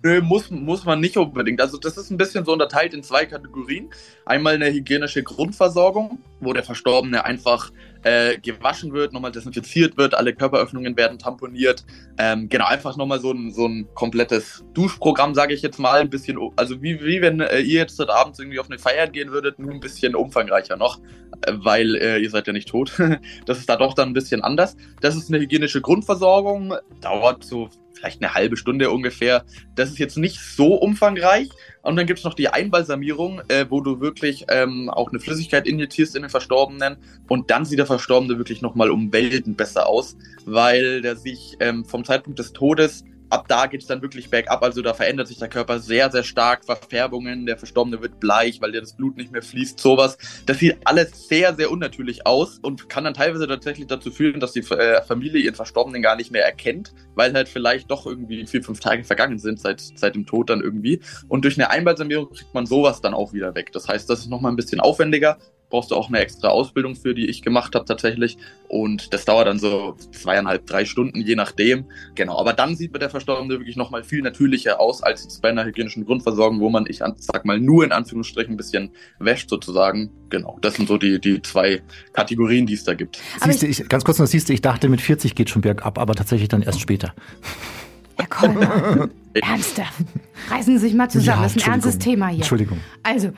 [0.06, 1.60] Nö, muss, muss man nicht unbedingt.
[1.60, 3.90] Also das ist ein bisschen so unterteilt in zwei Kategorien.
[4.24, 7.72] Einmal eine hygienische Grundversorgung, wo der Verstorbene einfach
[8.04, 11.86] äh, gewaschen wird, nochmal desinfiziert wird, alle Körperöffnungen werden tamponiert.
[12.20, 16.02] Ähm, genau, einfach nochmal so ein, so ein komplettes Duschprogramm, sage ich jetzt mal.
[16.02, 19.08] Ein bisschen, also wie, wie wenn äh, ihr jetzt heute Abend irgendwie auf eine Feier
[19.08, 21.00] gehen würdet, nur ein bisschen umfangreicher noch,
[21.48, 22.92] äh, weil äh, ihr seid ja nicht tot.
[23.48, 24.78] das ist da doch dann ein bisschen anders.
[25.02, 29.46] Das ist eine hygienische Grundversorgung, dauert so vielleicht eine halbe Stunde ungefähr.
[29.75, 31.50] Das ist jetzt nicht so umfangreich.
[31.82, 35.68] Und dann gibt es noch die Einbalsamierung, äh, wo du wirklich ähm, auch eine Flüssigkeit
[35.68, 36.98] injizierst in den Verstorbenen
[37.28, 41.86] und dann sieht der Verstorbene wirklich nochmal um Welten besser aus, weil der sich ähm,
[41.86, 44.63] vom Zeitpunkt des Todes ab da geht es dann wirklich bergab.
[44.63, 46.65] Also da verändert sich der Körper sehr, sehr stark.
[46.65, 50.18] Verfärbungen, der Verstorbene wird bleich, weil dir das Blut nicht mehr fließt, sowas.
[50.46, 54.54] Das sieht alles sehr, sehr unnatürlich aus und kann dann teilweise tatsächlich dazu führen, dass
[54.54, 58.63] die äh, Familie ihren Verstorbenen gar nicht mehr erkennt, weil halt vielleicht doch irgendwie vier,
[58.63, 61.01] fünf Tage vergangen sind seit, seit dem Tod dann irgendwie.
[61.27, 63.72] Und durch eine Einbalsamierung kriegt man sowas dann auch wieder weg.
[63.74, 65.38] Das heißt, das ist nochmal ein bisschen aufwendiger,
[65.70, 68.38] brauchst du auch eine extra Ausbildung für, die ich gemacht habe tatsächlich.
[68.68, 71.86] Und das dauert dann so zweieinhalb, drei Stunden, je nachdem.
[72.16, 75.50] Genau, aber dann sieht mir der Verstorbene wirklich nochmal viel natürlicher aus als jetzt bei
[75.50, 80.12] einer hygienischen Grundversorgung, wo man, ich sag mal, nur in Anführungsstrichen ein bisschen wäscht sozusagen.
[80.30, 81.82] Genau, das sind so die, die zwei
[82.14, 83.20] Kategorien, die es da gibt.
[83.44, 85.98] Siehst du, ich, ganz kurz noch, siehst du, ich dachte, mit 40 geht schon bergab,
[85.98, 87.14] aber tatsächlich dann erst später.
[88.18, 90.06] Herr Kollmann, ernsthaft.
[90.50, 92.38] Reißen Sie sich mal zusammen, ja, das ist ein ernstes Thema hier.
[92.38, 92.80] Entschuldigung.
[93.04, 93.32] Also,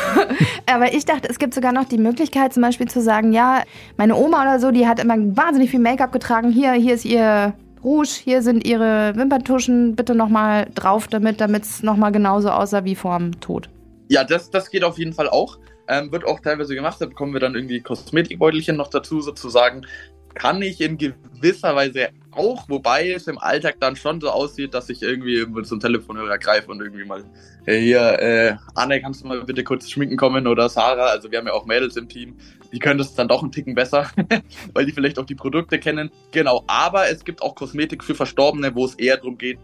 [0.66, 3.62] aber ich dachte, es gibt sogar noch die Möglichkeit, zum Beispiel zu sagen, ja,
[3.96, 6.50] meine Oma oder so, die hat immer wahnsinnig viel Make-up getragen.
[6.50, 11.82] Hier, hier ist ihr Rouge, hier sind ihre Wimperntuschen, bitte nochmal drauf damit, damit es
[11.82, 13.68] nochmal genauso aussah wie vor dem Tod.
[14.08, 15.58] Ja, das, das geht auf jeden Fall auch.
[15.88, 19.84] Ähm, wird auch teilweise gemacht, da bekommen wir dann irgendwie Kosmetikbeutelchen noch dazu sozusagen
[20.34, 24.88] kann ich in gewisser Weise auch, wobei es im Alltag dann schon so aussieht, dass
[24.88, 27.24] ich irgendwie einem Telefonhörer greife und irgendwie mal,
[27.64, 31.38] hey, hier, äh, Anne, kannst du mal bitte kurz schminken kommen oder Sarah, also wir
[31.38, 32.36] haben ja auch Mädels im Team,
[32.72, 34.10] die können das dann doch einen Ticken besser,
[34.72, 36.10] weil die vielleicht auch die Produkte kennen.
[36.30, 39.58] Genau, aber es gibt auch Kosmetik für Verstorbene, wo es eher darum geht,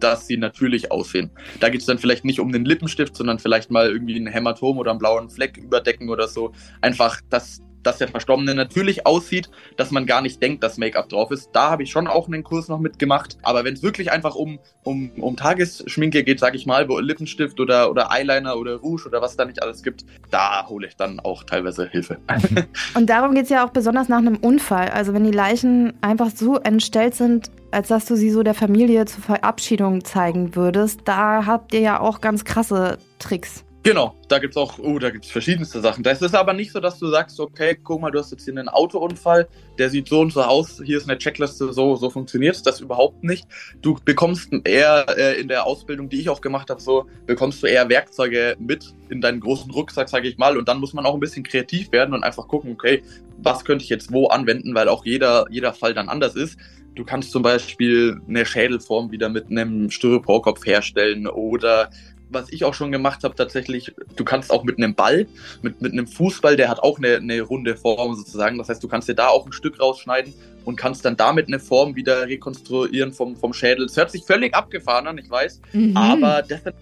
[0.00, 1.30] dass sie natürlich aussehen.
[1.60, 4.78] Da geht es dann vielleicht nicht um den Lippenstift, sondern vielleicht mal irgendwie ein Hämatom
[4.78, 6.52] oder einen blauen Fleck überdecken oder so.
[6.80, 11.30] Einfach, dass dass der Verstorbene natürlich aussieht, dass man gar nicht denkt, dass Make-up drauf
[11.30, 11.50] ist.
[11.52, 13.38] Da habe ich schon auch einen Kurs noch mitgemacht.
[13.42, 17.60] Aber wenn es wirklich einfach um, um, um Tagesschminke geht, sage ich mal, wo Lippenstift
[17.60, 21.20] oder, oder Eyeliner oder Rouge oder was da nicht alles gibt, da hole ich dann
[21.20, 22.18] auch teilweise Hilfe.
[22.94, 24.88] Und darum geht es ja auch besonders nach einem Unfall.
[24.88, 29.04] Also wenn die Leichen einfach so entstellt sind, als dass du sie so der Familie
[29.06, 33.64] zur Verabschiedung zeigen würdest, da habt ihr ja auch ganz krasse Tricks.
[33.84, 36.02] Genau, da gibt's auch, oh, da gibt's verschiedenste Sachen.
[36.02, 38.56] Das ist aber nicht so, dass du sagst, okay, guck mal, du hast jetzt hier
[38.56, 42.64] einen Autounfall, der sieht so und so aus, hier ist eine Checkliste, so, so funktioniert
[42.64, 43.46] das überhaupt nicht.
[43.82, 47.66] Du bekommst eher äh, in der Ausbildung, die ich auch gemacht habe, so, bekommst du
[47.66, 51.12] eher Werkzeuge mit in deinen großen Rucksack, sage ich mal, und dann muss man auch
[51.12, 53.02] ein bisschen kreativ werden und einfach gucken, okay,
[53.36, 56.58] was könnte ich jetzt wo anwenden, weil auch jeder, jeder Fall dann anders ist.
[56.94, 61.90] Du kannst zum Beispiel eine Schädelform wieder mit einem Styroporkopf herstellen oder
[62.30, 65.26] was ich auch schon gemacht habe, tatsächlich, du kannst auch mit einem Ball,
[65.62, 68.58] mit, mit einem Fußball, der hat auch eine, eine runde Form sozusagen.
[68.58, 70.34] Das heißt, du kannst dir da auch ein Stück rausschneiden
[70.64, 73.86] und kannst dann damit eine Form wieder rekonstruieren vom, vom Schädel.
[73.86, 75.96] Es hört sich völlig abgefahren an, ich weiß, mhm.
[75.96, 76.74] aber das sind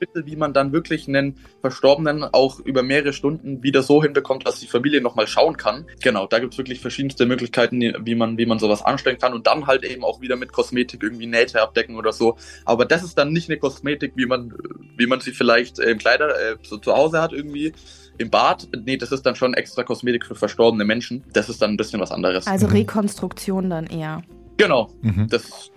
[0.00, 4.60] Mittel, wie man dann wirklich einen Verstorbenen auch über mehrere Stunden wieder so hinbekommt, dass
[4.60, 5.86] die Familie nochmal schauen kann.
[6.02, 9.46] Genau, da gibt es wirklich verschiedenste Möglichkeiten, wie man, wie man sowas anstellen kann und
[9.46, 12.36] dann halt eben auch wieder mit Kosmetik irgendwie Nähte abdecken oder so.
[12.64, 14.54] Aber das ist dann nicht eine Kosmetik, wie man,
[14.96, 17.72] wie man sie vielleicht im Kleider äh, so zu Hause hat irgendwie
[18.18, 21.24] im Bad, nee, das ist dann schon extra Kosmetik für verstorbene Menschen.
[21.32, 22.46] Das ist dann ein bisschen was anderes.
[22.46, 24.22] Also Rekonstruktion dann eher.
[24.56, 25.28] Genau, mhm.
[25.28, 25.70] das,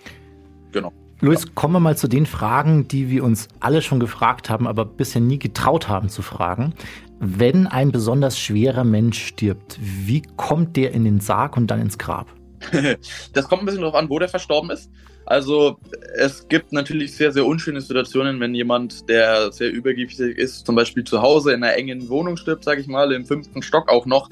[0.71, 0.91] genau.
[1.23, 4.85] Luis, kommen wir mal zu den Fragen, die wir uns alle schon gefragt haben, aber
[4.85, 6.73] bisher nie getraut haben zu fragen.
[7.19, 11.99] Wenn ein besonders schwerer Mensch stirbt, wie kommt der in den Sarg und dann ins
[11.99, 12.33] Grab?
[13.33, 14.89] das kommt ein bisschen darauf an, wo der verstorben ist.
[15.27, 15.77] Also
[16.15, 21.03] es gibt natürlich sehr, sehr unschöne Situationen, wenn jemand, der sehr übergewichtig ist, zum Beispiel
[21.03, 24.29] zu Hause in einer engen Wohnung stirbt, sage ich mal, im fünften Stock auch noch,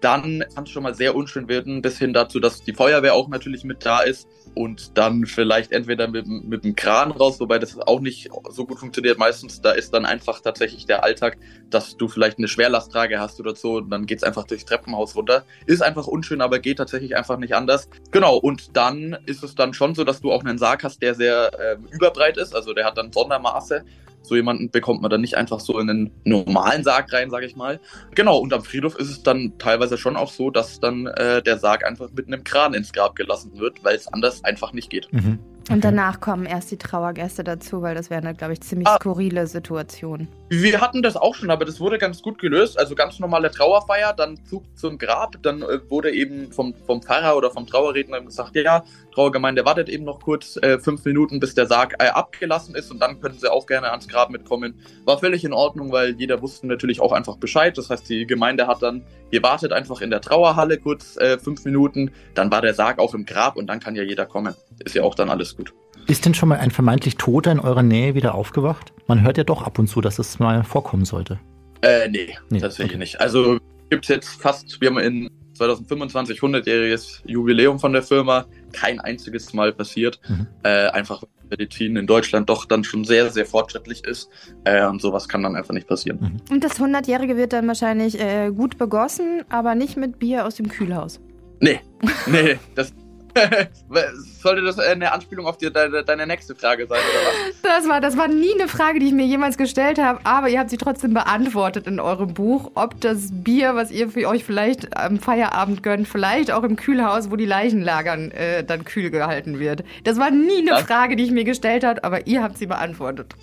[0.00, 3.28] dann kann es schon mal sehr unschön werden, bis hin dazu, dass die Feuerwehr auch
[3.28, 7.78] natürlich mit da ist und dann vielleicht entweder mit, mit dem Kran raus, wobei das
[7.78, 9.18] auch nicht so gut funktioniert.
[9.18, 11.38] Meistens, da ist dann einfach tatsächlich der Alltag,
[11.70, 15.44] dass du vielleicht eine Schwerlasttrage hast oder so und dann geht's einfach durchs Treppenhaus runter.
[15.66, 17.88] Ist einfach unschön, aber geht tatsächlich einfach nicht anders.
[18.10, 21.14] Genau, und dann ist es dann schon so, dass du auch einen Sarg hast, der
[21.14, 23.84] sehr äh, überbreit ist, also der hat dann Sondermaße
[24.26, 27.56] so jemanden bekommt man dann nicht einfach so in einen normalen Sarg rein, sage ich
[27.56, 27.80] mal.
[28.14, 31.58] Genau, und am Friedhof ist es dann teilweise schon auch so, dass dann äh, der
[31.58, 35.12] Sarg einfach mit einem Kran ins Grab gelassen wird, weil es anders einfach nicht geht.
[35.12, 35.38] Mhm.
[35.66, 35.74] Okay.
[35.74, 38.98] Und danach kommen erst die Trauergäste dazu, weil das wäre eine, glaube ich, ziemlich ah.
[39.00, 40.28] skurrile Situation.
[40.48, 42.78] Wir hatten das auch schon, aber das wurde ganz gut gelöst.
[42.78, 47.36] Also ganz normale Trauerfeier, dann Zug zum Grab, dann äh, wurde eben vom, vom Pfarrer
[47.36, 48.84] oder vom Trauerredner gesagt, ja,
[49.16, 53.00] Trauergemeinde wartet eben noch kurz äh, fünf Minuten, bis der Sarg äh, abgelassen ist und
[53.00, 54.74] dann können sie auch gerne ans Grab mitkommen.
[55.06, 57.78] War völlig in Ordnung, weil jeder wusste natürlich auch einfach Bescheid.
[57.78, 62.10] Das heißt, die Gemeinde hat dann gewartet einfach in der Trauerhalle kurz äh, fünf Minuten,
[62.34, 64.54] dann war der Sarg auch im Grab und dann kann ja jeder kommen.
[64.84, 65.72] Ist ja auch dann alles gut.
[66.06, 68.92] Ist denn schon mal ein vermeintlich Toter in eurer Nähe wieder aufgewacht?
[69.06, 71.40] Man hört ja doch ab und zu, dass es mal vorkommen sollte.
[71.80, 72.98] Äh, nee, nee tatsächlich okay.
[72.98, 73.20] nicht.
[73.20, 79.00] Also gibt es jetzt fast, wir haben in 2025 100-jähriges Jubiläum von der Firma, kein
[79.00, 80.20] einziges Mal passiert.
[80.28, 80.46] Mhm.
[80.62, 84.28] Äh, einfach weil Medizin in Deutschland doch dann schon sehr, sehr fortschrittlich ist.
[84.64, 86.18] Äh, und sowas kann dann einfach nicht passieren.
[86.20, 86.54] Mhm.
[86.54, 90.68] Und das 100-jährige wird dann wahrscheinlich äh, gut begossen, aber nicht mit Bier aus dem
[90.68, 91.20] Kühlhaus.
[91.60, 91.80] Nee,
[92.26, 92.92] nee, das
[94.42, 97.62] Sollte das eine Anspielung auf die, deine, deine, nächste Frage sein, oder was?
[97.62, 100.58] Das war, das war nie eine Frage, die ich mir jemals gestellt habe, aber ihr
[100.58, 104.96] habt sie trotzdem beantwortet in eurem Buch, ob das Bier, was ihr für euch vielleicht
[104.96, 109.58] am Feierabend gönnt, vielleicht auch im Kühlhaus, wo die Leichen lagern, äh, dann kühl gehalten
[109.58, 109.84] wird.
[110.04, 110.82] Das war nie eine das?
[110.82, 113.34] Frage, die ich mir gestellt habe, aber ihr habt sie beantwortet.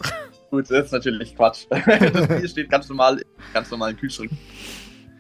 [0.50, 1.66] Gut, das ist natürlich Quatsch.
[1.70, 3.22] Das Bier steht ganz normal,
[3.54, 4.30] ganz normal im Kühlschrank.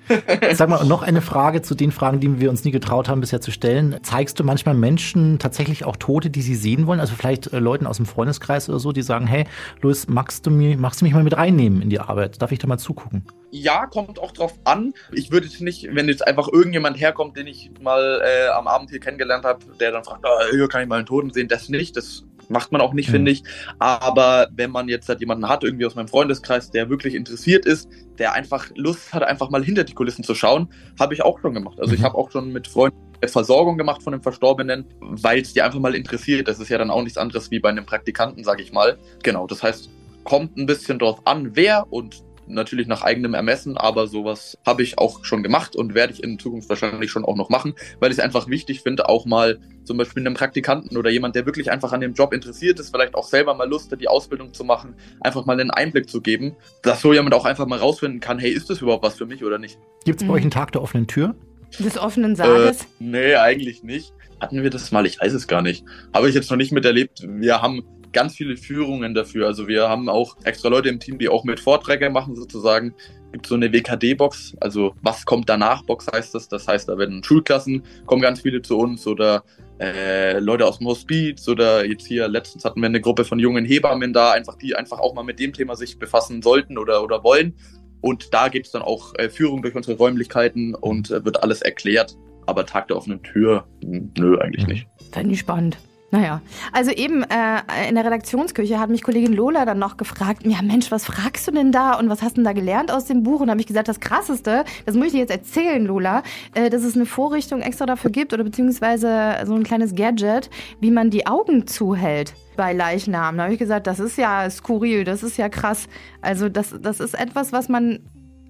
[0.53, 3.41] Sag mal, noch eine Frage zu den Fragen, die wir uns nie getraut haben bisher
[3.41, 3.99] zu stellen.
[4.03, 6.99] Zeigst du manchmal Menschen tatsächlich auch Tote, die sie sehen wollen?
[6.99, 9.45] Also vielleicht äh, Leuten aus dem Freundeskreis oder so, die sagen, hey,
[9.81, 12.41] Luis, magst du, mich, magst du mich mal mit reinnehmen in die Arbeit?
[12.41, 13.25] Darf ich da mal zugucken?
[13.51, 14.93] Ja, kommt auch drauf an.
[15.11, 18.89] Ich würde jetzt nicht, wenn jetzt einfach irgendjemand herkommt, den ich mal äh, am Abend
[18.89, 21.69] hier kennengelernt habe, der dann fragt, oh, hier kann ich mal einen Toten sehen, das
[21.69, 21.95] nicht.
[21.95, 23.13] Das macht man auch nicht, mhm.
[23.13, 23.43] finde ich.
[23.79, 27.89] Aber wenn man jetzt halt jemanden hat, irgendwie aus meinem Freundeskreis, der wirklich interessiert ist,
[28.17, 31.53] der einfach Lust hat, einfach mal hinter die Kulissen zu schauen, habe ich auch schon
[31.53, 31.79] gemacht.
[31.79, 31.97] Also mhm.
[31.97, 35.79] ich habe auch schon mit Freunden Versorgung gemacht von dem Verstorbenen, weil es die einfach
[35.79, 36.47] mal interessiert.
[36.47, 38.97] Das ist ja dann auch nichts anderes wie bei einem Praktikanten, sage ich mal.
[39.23, 39.89] Genau, das heißt,
[40.23, 44.97] kommt ein bisschen drauf an, wer und natürlich nach eigenem Ermessen, aber sowas habe ich
[44.97, 48.17] auch schon gemacht und werde ich in Zukunft wahrscheinlich schon auch noch machen, weil ich
[48.17, 51.91] es einfach wichtig finde, auch mal zum Beispiel einem Praktikanten oder jemand, der wirklich einfach
[51.91, 54.95] an dem Job interessiert ist, vielleicht auch selber mal Lust hat, die Ausbildung zu machen,
[55.19, 58.51] einfach mal einen Einblick zu geben, dass so jemand auch einfach mal rausfinden kann, hey,
[58.51, 59.77] ist das überhaupt was für mich oder nicht?
[60.05, 60.35] Gibt es bei mhm.
[60.35, 61.35] euch einen Tag der offenen Tür?
[61.79, 62.81] Des offenen Sarges?
[62.81, 64.13] Äh, nee, eigentlich nicht.
[64.39, 65.05] Hatten wir das mal?
[65.05, 65.83] Ich weiß es gar nicht.
[66.13, 67.23] Habe ich jetzt noch nicht miterlebt.
[67.25, 69.47] Wir haben ganz viele Führungen dafür.
[69.47, 72.93] Also wir haben auch extra Leute im Team, die auch mit Vorträgen machen sozusagen.
[73.31, 76.47] Gibt so eine WKD-Box, also was kommt danach Box heißt das.
[76.47, 79.43] Das heißt, da werden Schulklassen, kommen ganz viele zu uns oder
[79.79, 83.65] äh, Leute aus dem Hospiz oder jetzt hier letztens hatten wir eine Gruppe von jungen
[83.65, 87.23] Hebammen da, einfach die einfach auch mal mit dem Thema sich befassen sollten oder, oder
[87.23, 87.55] wollen.
[88.01, 91.61] Und da gibt es dann auch äh, Führung durch unsere Räumlichkeiten und äh, wird alles
[91.61, 92.15] erklärt.
[92.45, 94.87] Aber Tag der offenen Tür, nö, eigentlich nicht.
[95.11, 95.77] Fände ich spannend.
[96.13, 100.61] Naja, also eben äh, in der Redaktionsküche hat mich Kollegin Lola dann noch gefragt, ja
[100.61, 103.23] Mensch, was fragst du denn da und was hast du denn da gelernt aus dem
[103.23, 103.39] Buch?
[103.39, 106.21] Und da habe ich gesagt, das Krasseste, das muss ich dir jetzt erzählen, Lola,
[106.53, 110.91] äh, dass es eine Vorrichtung extra dafür gibt oder beziehungsweise so ein kleines Gadget, wie
[110.91, 113.39] man die Augen zuhält bei Leichnamen.
[113.39, 115.87] Da habe ich gesagt, das ist ja skurril, das ist ja krass.
[116.21, 118.01] Also das, das ist etwas, was man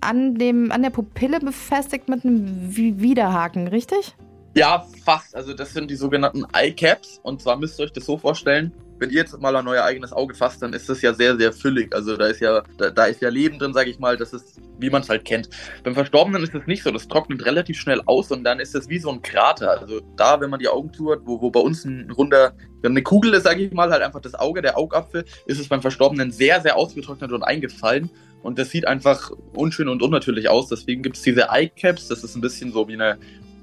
[0.02, 4.18] an, dem, an der Pupille befestigt mit einem Widerhaken, richtig?
[4.56, 5.36] Ja, fast.
[5.36, 7.20] Also das sind die sogenannten Eye-Caps.
[7.24, 10.14] Und zwar müsst ihr euch das so vorstellen, wenn ihr jetzt mal an euer eigenes
[10.14, 11.94] Auge fasst, dann ist das ja sehr, sehr füllig.
[11.94, 14.16] Also da ist ja, da, da ist ja Leben drin, sage ich mal.
[14.16, 15.50] Das ist, wie man es halt kennt.
[15.84, 16.92] Beim Verstorbenen ist das nicht so.
[16.92, 19.82] Das trocknet relativ schnell aus und dann ist das wie so ein Krater.
[19.82, 23.02] Also da, wenn man die Augen zu hat, wo, wo bei uns ein runder, eine
[23.02, 26.32] Kugel ist, sage ich mal, halt einfach das Auge, der Augapfel, ist es beim Verstorbenen
[26.32, 28.10] sehr, sehr ausgetrocknet und eingefallen.
[28.44, 30.70] Und das sieht einfach unschön und unnatürlich aus.
[30.70, 32.10] Deswegen gibt es diese Eye-Caps.
[32.10, 33.18] Das ist ein bisschen so wie eine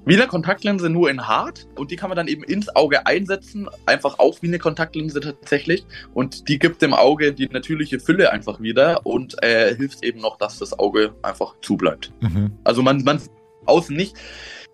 [0.04, 3.68] wie eine Kontaktlinse nur in hart und die kann man dann eben ins Auge einsetzen,
[3.86, 5.84] einfach auch wie eine Kontaktlinse tatsächlich
[6.14, 10.38] und die gibt dem Auge die natürliche Fülle einfach wieder und äh, hilft eben noch,
[10.38, 12.12] dass das Auge einfach zubleibt.
[12.20, 12.52] Mhm.
[12.64, 13.20] Also man, man
[13.66, 14.16] außen nicht.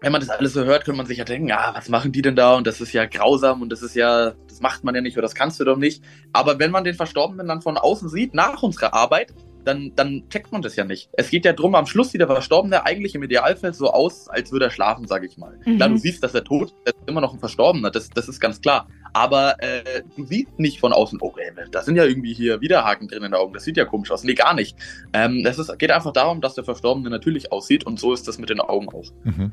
[0.00, 2.22] wenn man das alles so hört, könnte man sich ja denken, ah, was machen die
[2.22, 2.54] denn da?
[2.54, 5.22] Und das ist ja grausam und das ist ja, das macht man ja nicht oder
[5.22, 6.02] das kannst du doch nicht.
[6.32, 9.32] Aber wenn man den Verstorbenen dann von außen sieht, nach unserer Arbeit,
[9.66, 11.10] dann, dann checkt man das ja nicht.
[11.12, 14.52] Es geht ja drum, am Schluss sieht der Verstorbene eigentlich im Idealfall so aus, als
[14.52, 15.58] würde er schlafen, sage ich mal.
[15.64, 15.76] Mhm.
[15.76, 18.38] Klar, du siehst, dass er tot ist, ist immer noch ein Verstorbener, das, das ist
[18.40, 18.88] ganz klar.
[19.12, 23.08] Aber äh, du siehst nicht von außen, oh, ey, da sind ja irgendwie hier Widerhaken
[23.08, 24.22] drin in den Augen, das sieht ja komisch aus.
[24.22, 24.76] Nee, gar nicht.
[25.12, 28.38] Ähm, es ist, geht einfach darum, dass der Verstorbene natürlich aussieht und so ist das
[28.38, 29.10] mit den Augen auch.
[29.24, 29.52] Mhm.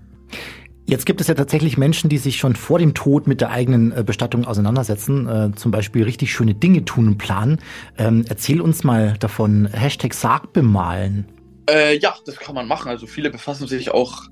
[0.86, 3.94] Jetzt gibt es ja tatsächlich Menschen, die sich schon vor dem Tod mit der eigenen
[3.94, 7.60] äh, Bestattung auseinandersetzen, äh, zum Beispiel richtig schöne Dinge tun und planen.
[7.98, 9.68] Ähm, erzähl uns mal davon.
[9.68, 11.26] Hashtag Sarg bemalen.
[11.70, 12.90] Äh, ja, das kann man machen.
[12.90, 14.24] Also viele befassen sich auch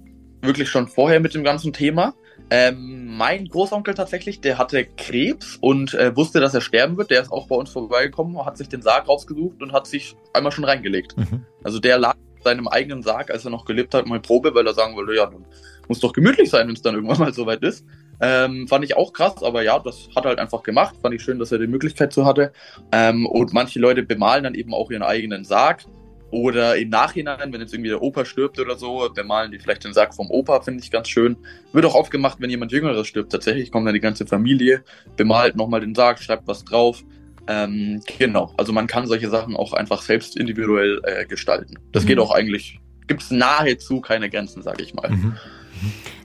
[0.41, 2.13] wirklich schon vorher mit dem ganzen Thema.
[2.49, 7.11] Ähm, mein Großonkel tatsächlich, der hatte Krebs und äh, wusste, dass er sterben wird.
[7.11, 10.51] Der ist auch bei uns vorbeigekommen, hat sich den Sarg rausgesucht und hat sich einmal
[10.51, 11.15] schon reingelegt.
[11.17, 11.45] Mhm.
[11.63, 14.67] Also der lag in seinem eigenen Sarg, als er noch gelebt hat, mal Probe, weil
[14.67, 15.45] er sagen wollte, ja, nun
[15.91, 17.85] muss doch gemütlich sein, wenn es dann irgendwann mal soweit ist.
[18.21, 20.95] Ähm, fand ich auch krass, aber ja, das hat er halt einfach gemacht.
[21.01, 22.53] Fand ich schön, dass er die Möglichkeit so hatte.
[22.91, 25.83] Ähm, und manche Leute bemalen dann eben auch ihren eigenen Sarg.
[26.31, 29.91] Oder im Nachhinein, wenn jetzt irgendwie der Opa stirbt oder so, bemalen die vielleicht den
[29.91, 31.35] Sarg vom Opa, finde ich ganz schön.
[31.73, 33.33] Wird auch oft gemacht, wenn jemand Jüngeres stirbt.
[33.33, 34.85] Tatsächlich kommt dann die ganze Familie,
[35.17, 37.03] bemalt nochmal den Sarg, schreibt was drauf.
[37.47, 41.79] Ähm, genau, also man kann solche Sachen auch einfach selbst individuell äh, gestalten.
[41.91, 42.07] Das mhm.
[42.07, 45.09] geht auch eigentlich, gibt es nahezu keine Grenzen, sage ich mal.
[45.09, 45.35] Mhm.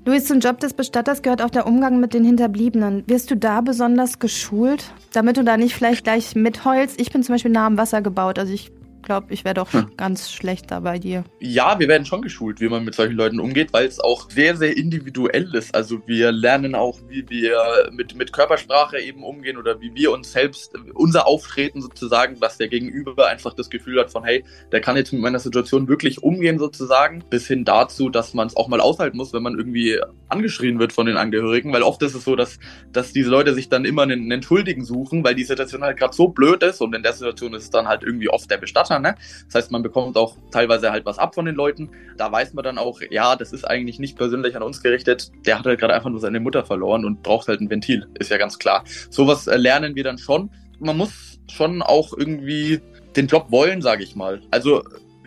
[0.04, 3.04] Luis, zum Job des Bestatters gehört auch der Umgang mit den Hinterbliebenen.
[3.06, 7.00] Wirst du da besonders geschult, damit du da nicht vielleicht gleich mitheulst?
[7.00, 8.70] Ich bin zum Beispiel nah am Wasser gebaut, also ich
[9.06, 9.96] glaube, ich wäre doch hm.
[9.96, 11.24] ganz schlecht da bei dir.
[11.40, 14.56] Ja, wir werden schon geschult, wie man mit solchen Leuten umgeht, weil es auch sehr,
[14.56, 15.74] sehr individuell ist.
[15.74, 20.32] Also wir lernen auch, wie wir mit, mit Körpersprache eben umgehen oder wie wir uns
[20.32, 24.96] selbst, unser Auftreten sozusagen, dass der Gegenüber einfach das Gefühl hat von, hey, der kann
[24.96, 28.80] jetzt mit meiner Situation wirklich umgehen sozusagen, bis hin dazu, dass man es auch mal
[28.80, 32.34] aushalten muss, wenn man irgendwie angeschrien wird von den Angehörigen, weil oft ist es so,
[32.34, 32.58] dass,
[32.92, 36.14] dass diese Leute sich dann immer einen, einen Schuldigen suchen, weil die Situation halt gerade
[36.14, 38.95] so blöd ist und in der Situation ist es dann halt irgendwie oft der Bestatter
[38.96, 39.10] Partner.
[39.10, 39.16] Ne?
[39.46, 41.90] Das heißt, man bekommt auch teilweise halt was ab von den Leuten.
[42.16, 45.30] Da weiß man dann auch, ja, das ist eigentlich nicht persönlich an uns gerichtet.
[45.46, 48.06] Der hat halt gerade einfach nur seine Mutter verloren und braucht halt ein Ventil.
[48.18, 48.84] Ist ja ganz klar.
[49.10, 50.50] Sowas äh, lernen wir dann schon.
[50.78, 52.80] Man muss schon auch irgendwie
[53.16, 54.42] den Job wollen, sage ich mal.
[54.50, 54.82] Also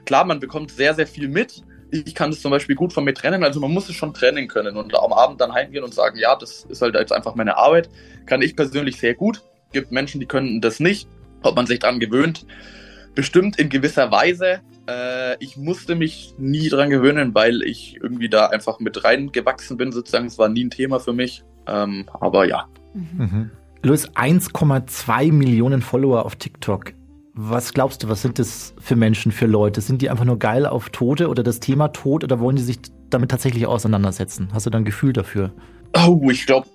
[0.06, 1.64] klar, man bekommt sehr, sehr viel mit.
[1.92, 3.44] Ich kann das zum Beispiel gut von mir trennen.
[3.44, 6.36] Also man muss es schon trennen können und am Abend dann heimgehen und sagen, ja,
[6.36, 7.90] das ist halt jetzt einfach meine Arbeit.
[8.28, 9.42] Kann ich persönlich sehr gut.
[9.72, 11.08] Gibt Menschen, die können das nicht.
[11.42, 12.46] Ob man sich daran gewöhnt,
[13.16, 14.62] bestimmt in gewisser Weise.
[14.88, 19.92] Äh, ich musste mich nie dran gewöhnen, weil ich irgendwie da einfach mit reingewachsen bin,
[19.92, 20.28] sozusagen.
[20.28, 21.44] Es war nie ein Thema für mich.
[21.68, 22.68] Ähm, aber ja.
[22.94, 23.52] Mhm.
[23.84, 26.94] Luis, 1,2 Millionen Follower auf TikTok.
[27.34, 29.80] Was glaubst du, was sind das für Menschen, für Leute?
[29.80, 32.80] Sind die einfach nur geil auf Tote oder das Thema Tod oder wollen die sich
[33.10, 34.50] damit tatsächlich auseinandersetzen?
[34.52, 35.54] Hast du da ein Gefühl dafür?
[36.06, 36.68] Oh, ich glaube,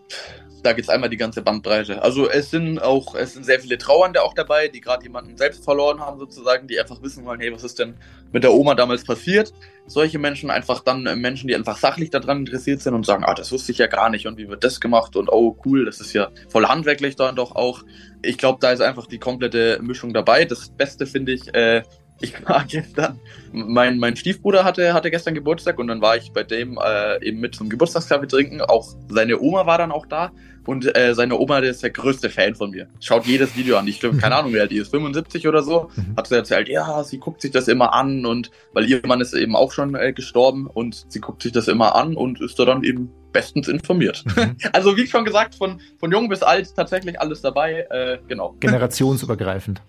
[0.65, 2.03] da geht es einmal die ganze Bandbreite.
[2.03, 5.63] Also es sind auch, es sind sehr viele Trauernde auch dabei, die gerade jemanden selbst
[5.63, 7.95] verloren haben sozusagen, die einfach wissen wollen, hey, was ist denn
[8.33, 9.53] mit der Oma damals passiert?
[9.87, 13.35] Solche Menschen einfach dann äh, Menschen, die einfach sachlich daran interessiert sind und sagen, ah,
[13.35, 16.01] das wusste ich ja gar nicht und wie wird das gemacht und oh cool, das
[16.01, 17.83] ist ja voll handwerklich dann doch auch.
[18.23, 20.47] Ich glaube, da ist einfach die komplette Mischung dabei.
[20.47, 21.83] Das Beste finde ich, äh,
[22.21, 23.21] ich war gestern,
[23.53, 27.41] mein, mein Stiefbruder hatte, hatte gestern Geburtstag und dann war ich bei dem äh, eben
[27.41, 28.63] mit zum Geburtstagskaffee trinken.
[28.63, 30.33] Auch seine Oma war dann auch da
[30.67, 32.89] und äh, seine Oma, der ist der größte Fan von mir.
[33.01, 33.87] Schaut jedes Video an.
[33.87, 35.91] Ich glaube, keine Ahnung, wie alt die ist, 75 oder so.
[35.97, 36.17] Mhm.
[36.17, 39.35] Hat sie erzählt, ja, sie guckt sich das immer an und weil ihr Mann ist
[39.35, 42.65] eben auch schon äh, gestorben und sie guckt sich das immer an und ist da
[42.65, 44.25] dann eben bestens informiert.
[44.37, 44.57] Mhm.
[44.73, 47.87] Also wie schon gesagt, von, von jung bis alt tatsächlich alles dabei.
[47.91, 48.55] Äh, genau.
[48.61, 49.83] Generationsübergreifend.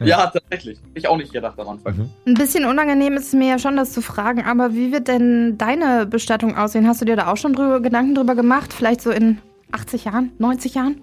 [0.00, 0.06] Ja.
[0.06, 0.78] ja, tatsächlich.
[0.94, 1.96] Ich auch nicht gedacht am Anfang.
[1.96, 2.10] Mhm.
[2.26, 5.56] Ein bisschen unangenehm ist es mir ja schon, das zu fragen, aber wie wird denn
[5.58, 6.86] deine Bestattung aussehen?
[6.86, 8.72] Hast du dir da auch schon drüber, Gedanken drüber gemacht?
[8.72, 9.38] Vielleicht so in
[9.72, 11.02] 80 Jahren, 90 Jahren?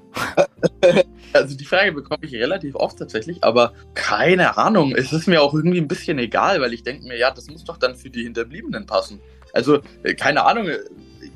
[1.33, 4.93] Also die Frage bekomme ich relativ oft tatsächlich, aber keine Ahnung.
[4.95, 7.63] Es ist mir auch irgendwie ein bisschen egal, weil ich denke mir, ja, das muss
[7.63, 9.19] doch dann für die Hinterbliebenen passen.
[9.51, 10.67] Also äh, keine Ahnung.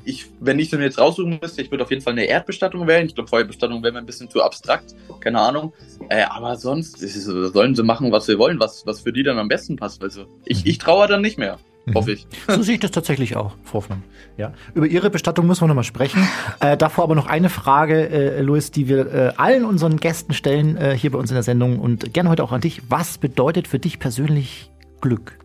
[0.04, 3.06] Ich, wenn ich den jetzt raussuchen müsste, ich würde auf jeden Fall eine Erdbestattung wählen.
[3.06, 4.94] Ich glaube, Feuerbestattung wäre mir ein bisschen zu abstrakt.
[5.20, 5.72] Keine Ahnung.
[6.08, 9.48] Äh, aber sonst sollen sie machen, was sie wollen, was, was für die dann am
[9.48, 10.02] besten passt.
[10.02, 11.58] Also ich, ich traue dann nicht mehr.
[11.88, 11.94] Mhm.
[11.94, 12.26] Hoffe ich.
[12.46, 14.02] So sehe ich das tatsächlich auch, Frau Hoffmann.
[14.36, 14.52] Ja.
[14.74, 16.26] Über Ihre Bestattung müssen wir nochmal sprechen.
[16.60, 20.76] Äh, davor aber noch eine Frage, äh, Luis, die wir äh, allen unseren Gästen stellen
[20.76, 22.82] äh, hier bei uns in der Sendung und gerne heute auch an dich.
[22.88, 24.70] Was bedeutet für dich persönlich
[25.00, 25.38] Glück?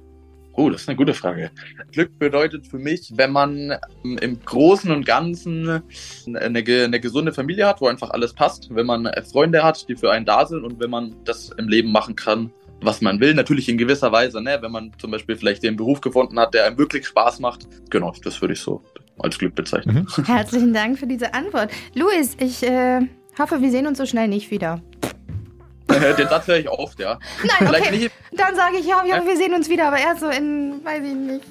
[0.56, 1.52] Oh, das ist eine gute Frage.
[1.92, 5.82] Glück bedeutet für mich, wenn man ähm, im Großen und Ganzen
[6.28, 10.12] eine, eine, gesunde Familie hat, wo einfach alles passt, wenn man Freunde hat, die für
[10.12, 12.52] einen da sind und wenn man das im Leben machen kann,
[12.86, 13.34] was man will.
[13.34, 14.58] Natürlich in gewisser Weise, ne?
[14.62, 17.68] wenn man zum Beispiel vielleicht den Beruf gefunden hat, der einem wirklich Spaß macht.
[17.90, 18.84] Genau, das würde ich so
[19.20, 20.08] als Glück bezeichnen.
[20.18, 20.24] Mhm.
[20.26, 21.72] Herzlichen Dank für diese Antwort.
[21.94, 23.02] Luis, ich äh,
[23.40, 24.82] hoffe, wir sehen uns so schnell nicht wieder.
[25.90, 27.20] Den Satz höre ich oft, ja.
[27.44, 27.98] Nein, Vielleicht okay.
[27.98, 28.12] nicht.
[28.32, 31.14] Dann sage ich, ja, ja, wir sehen uns wieder, aber erst so in, weiß ich
[31.14, 31.46] nicht,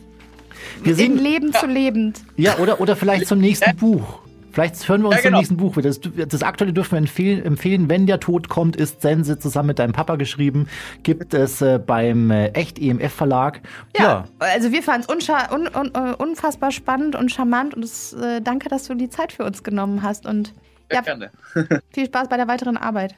[0.82, 2.22] Wir in sehen, Leben zu lebend.
[2.36, 4.21] ja, oder, oder vielleicht zum nächsten Buch.
[4.52, 5.36] Vielleicht hören wir uns Ja, genau.
[5.36, 5.88] zum nächsten Buch wieder.
[5.88, 7.88] Das, das aktuelle dürfen wir empfehlen, empfehlen.
[7.88, 10.68] Wenn der Tod kommt, ist Sense zusammen mit deinem Papa geschrieben.
[11.02, 13.60] Gibt es äh, beim äh, Echt-EMF-Verlag.
[13.98, 18.40] Ja, also wir fanden es un, un, äh, unfassbar spannend und charmant und es, äh,
[18.40, 20.52] danke, dass du die Zeit für uns genommen hast und
[20.90, 21.30] Ja, ja, gerne.
[21.92, 23.14] viel Spaß bei der weiteren Arbeit.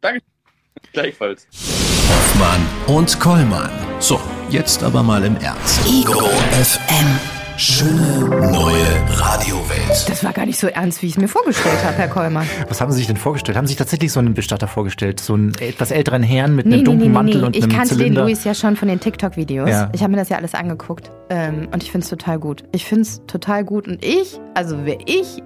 [0.00, 0.22] Danke.
[0.92, 1.46] Gleichfalls.
[2.08, 3.70] Hoffmann und Kollmann.
[3.98, 5.80] So, jetzt aber mal im Ernst.
[5.86, 6.20] Ego
[6.52, 7.37] FM.
[7.60, 8.20] Schöne
[8.52, 10.08] neue Radiowelt.
[10.08, 12.46] Das war gar nicht so ernst, wie ich es mir vorgestellt habe, Herr Kollmann.
[12.68, 13.58] Was haben Sie sich denn vorgestellt?
[13.58, 15.18] Haben Sie sich tatsächlich so einen Bestatter vorgestellt?
[15.18, 17.46] So einen etwas älteren Herrn mit einem Nee, nee, dunklen nee, nee, Mantel nee.
[17.48, 18.22] und Ich einem kannte den Zylinder?
[18.22, 19.68] Luis ja schon von den TikTok-Videos.
[19.68, 19.90] Ja.
[19.92, 21.10] Ich habe mir das ja alles angeguckt.
[21.30, 22.62] Ähm, und ich finde es total gut.
[22.70, 23.88] Ich finde es total gut.
[23.88, 25.42] Und ich, also wäre ich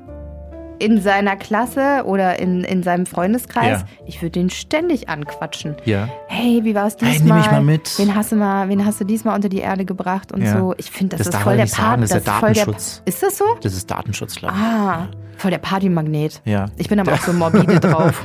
[0.78, 3.86] in seiner Klasse oder in, in seinem Freundeskreis, Ja.
[4.06, 5.76] ich würde den ständig anquatschen.
[5.84, 6.08] Ja.
[6.28, 7.26] Hey, wie war es Hey, diesmal?
[7.28, 7.98] nimm mich mal mit.
[7.98, 10.58] Wen hast du mal, wen hast du diesmal unter die Erde gebracht und Ja.
[10.58, 10.74] so?
[10.78, 12.02] Ich finde, das, Das ist voll der Part.
[12.02, 13.02] das ist der voll Datenschutz.
[13.04, 13.44] ist das so?
[13.60, 14.62] Das ist Datenschutz, glaube ich.
[14.62, 16.42] Ah, voll der Partymagnet.
[16.44, 16.66] Ja.
[16.76, 18.22] Ich bin aber auch so morbide drauf.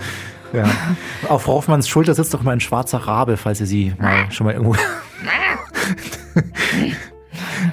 [0.54, 0.64] Ja.
[1.28, 4.54] Auf Hoffmanns Schulter sitzt doch mal ein schwarzer Rabe, falls ihr sie mal schon mal
[4.54, 4.76] irgendwo.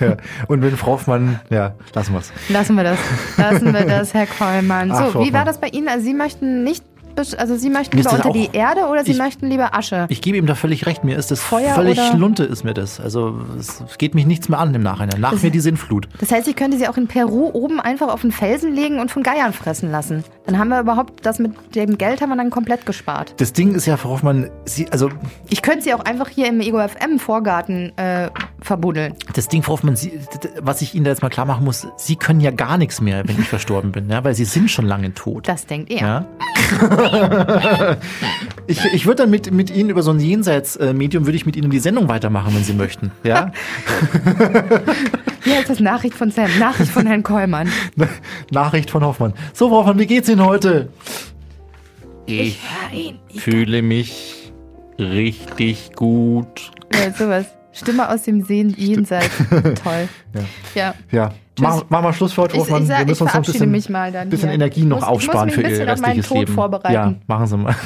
[0.00, 0.16] ja.
[0.48, 2.32] Und wenn Frau Hoffmann, ja, lassen wir's.
[2.48, 2.98] Lassen wir das.
[3.36, 4.90] Lassen wir das, Herr Kollmann.
[4.92, 5.88] Ach, So, Frau wie war das bei Ihnen?
[5.88, 6.84] Also Sie möchten nicht,
[7.16, 10.06] also Sie möchten lieber unter die Erde oder Sie Ich- möchten lieber Asche?
[10.08, 11.04] Ich gebe ihm da völlig recht.
[11.04, 13.00] Mir ist das Feuer völlig oder- Lunte ist mir das.
[13.00, 15.20] Also es geht mich nichts mehr an im Nachhinein.
[15.20, 16.08] Nach Das- mir die Sinnflut.
[16.20, 19.10] Das heißt, ich könnte Sie auch in Peru oben einfach auf den Felsen legen und
[19.10, 20.24] von Geiern fressen lassen.
[20.46, 23.34] Dann haben wir überhaupt, das mit dem Geld haben wir dann komplett gespart.
[23.38, 25.08] Das Ding ist ja, Frau Hoffmann, sie, also
[25.48, 28.28] Ich könnte Sie auch einfach hier im Ego FM Vorgarten äh,
[28.60, 29.14] verbuddeln.
[29.34, 30.18] das Ding, Frau Hoffmann, sie,
[30.60, 33.26] was ich Ihnen da jetzt mal klar machen muss, Sie können ja gar nichts mehr,
[33.26, 35.48] wenn ich verstorben bin, ja, weil Sie sind schon lange tot.
[35.48, 35.98] Das denkt ihr.
[36.00, 36.24] Ja.
[38.66, 41.70] ich ich würde dann mit, mit Ihnen über so ein Jenseits-Medium, würde ich mit Ihnen
[41.70, 43.10] die Sendung weitermachen, wenn Sie möchten.
[43.22, 43.52] Ja?
[45.44, 47.70] Hier ist das Nachricht von Sam, Nachricht von Herrn Kollmann.
[48.50, 49.34] Nachricht von Hoffmann.
[49.52, 50.88] So, Frau Hoffmann, wie geht's Ihnen heute?
[52.26, 52.58] Ich
[52.90, 53.18] hör ihn.
[53.36, 54.52] fühle mich
[54.98, 56.70] richtig gut.
[56.94, 57.46] Ja, sowas.
[57.74, 59.30] Stimme aus dem Sehen Jenseits.
[59.82, 60.08] Toll.
[60.74, 60.94] Ja.
[61.10, 61.30] Ja.
[61.60, 62.82] Machen mach mal Schluss für heute, Ich, Hoffmann.
[62.82, 64.50] ich, sag, Wir ich müssen uns noch ein bisschen, bisschen.
[64.50, 66.38] Energie noch muss, aufsparen ich muss für mich Ihr ein bisschen auf meinen restliches Tod
[66.38, 66.54] Leben.
[66.54, 66.92] vorbereiten.
[66.94, 67.76] Ja, machen Sie mal.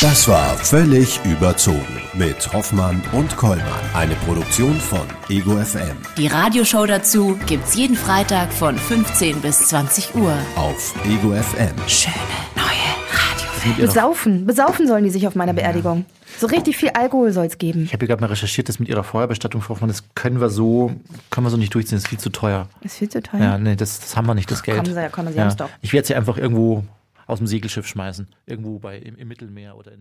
[0.00, 3.64] Das war völlig überzogen mit Hoffmann und Kollmann.
[3.94, 10.14] Eine Produktion von Ego FM Die Radioshow dazu gibt's jeden Freitag von 15 bis 20
[10.14, 10.32] Uhr.
[10.54, 11.74] auf Ego FM.
[11.88, 12.14] Schöne
[12.54, 13.88] neue Radiowelt.
[13.88, 14.46] Besaufen.
[14.46, 16.04] Besaufen sollen die sich auf meiner Beerdigung.
[16.38, 17.84] So richtig viel Alkohol soll es geben.
[17.84, 20.92] Ich habe gerade mal recherchiert, das mit Ihrer Feuerbestattung, Frau Hoffmann, das können wir so,
[21.30, 22.68] können wir so nicht durchziehen, das ist viel zu teuer.
[22.82, 23.40] Ist viel zu teuer.
[23.40, 24.78] Ja, nee, das, das haben wir nicht, das Geld.
[24.78, 25.52] Kommen Sie, kommen Sie, ja.
[25.54, 25.70] doch.
[25.80, 26.84] Ich werde sie einfach irgendwo
[27.26, 28.28] aus dem Segelschiff schmeißen.
[28.46, 29.94] Irgendwo bei, im, im Mittelmeer oder in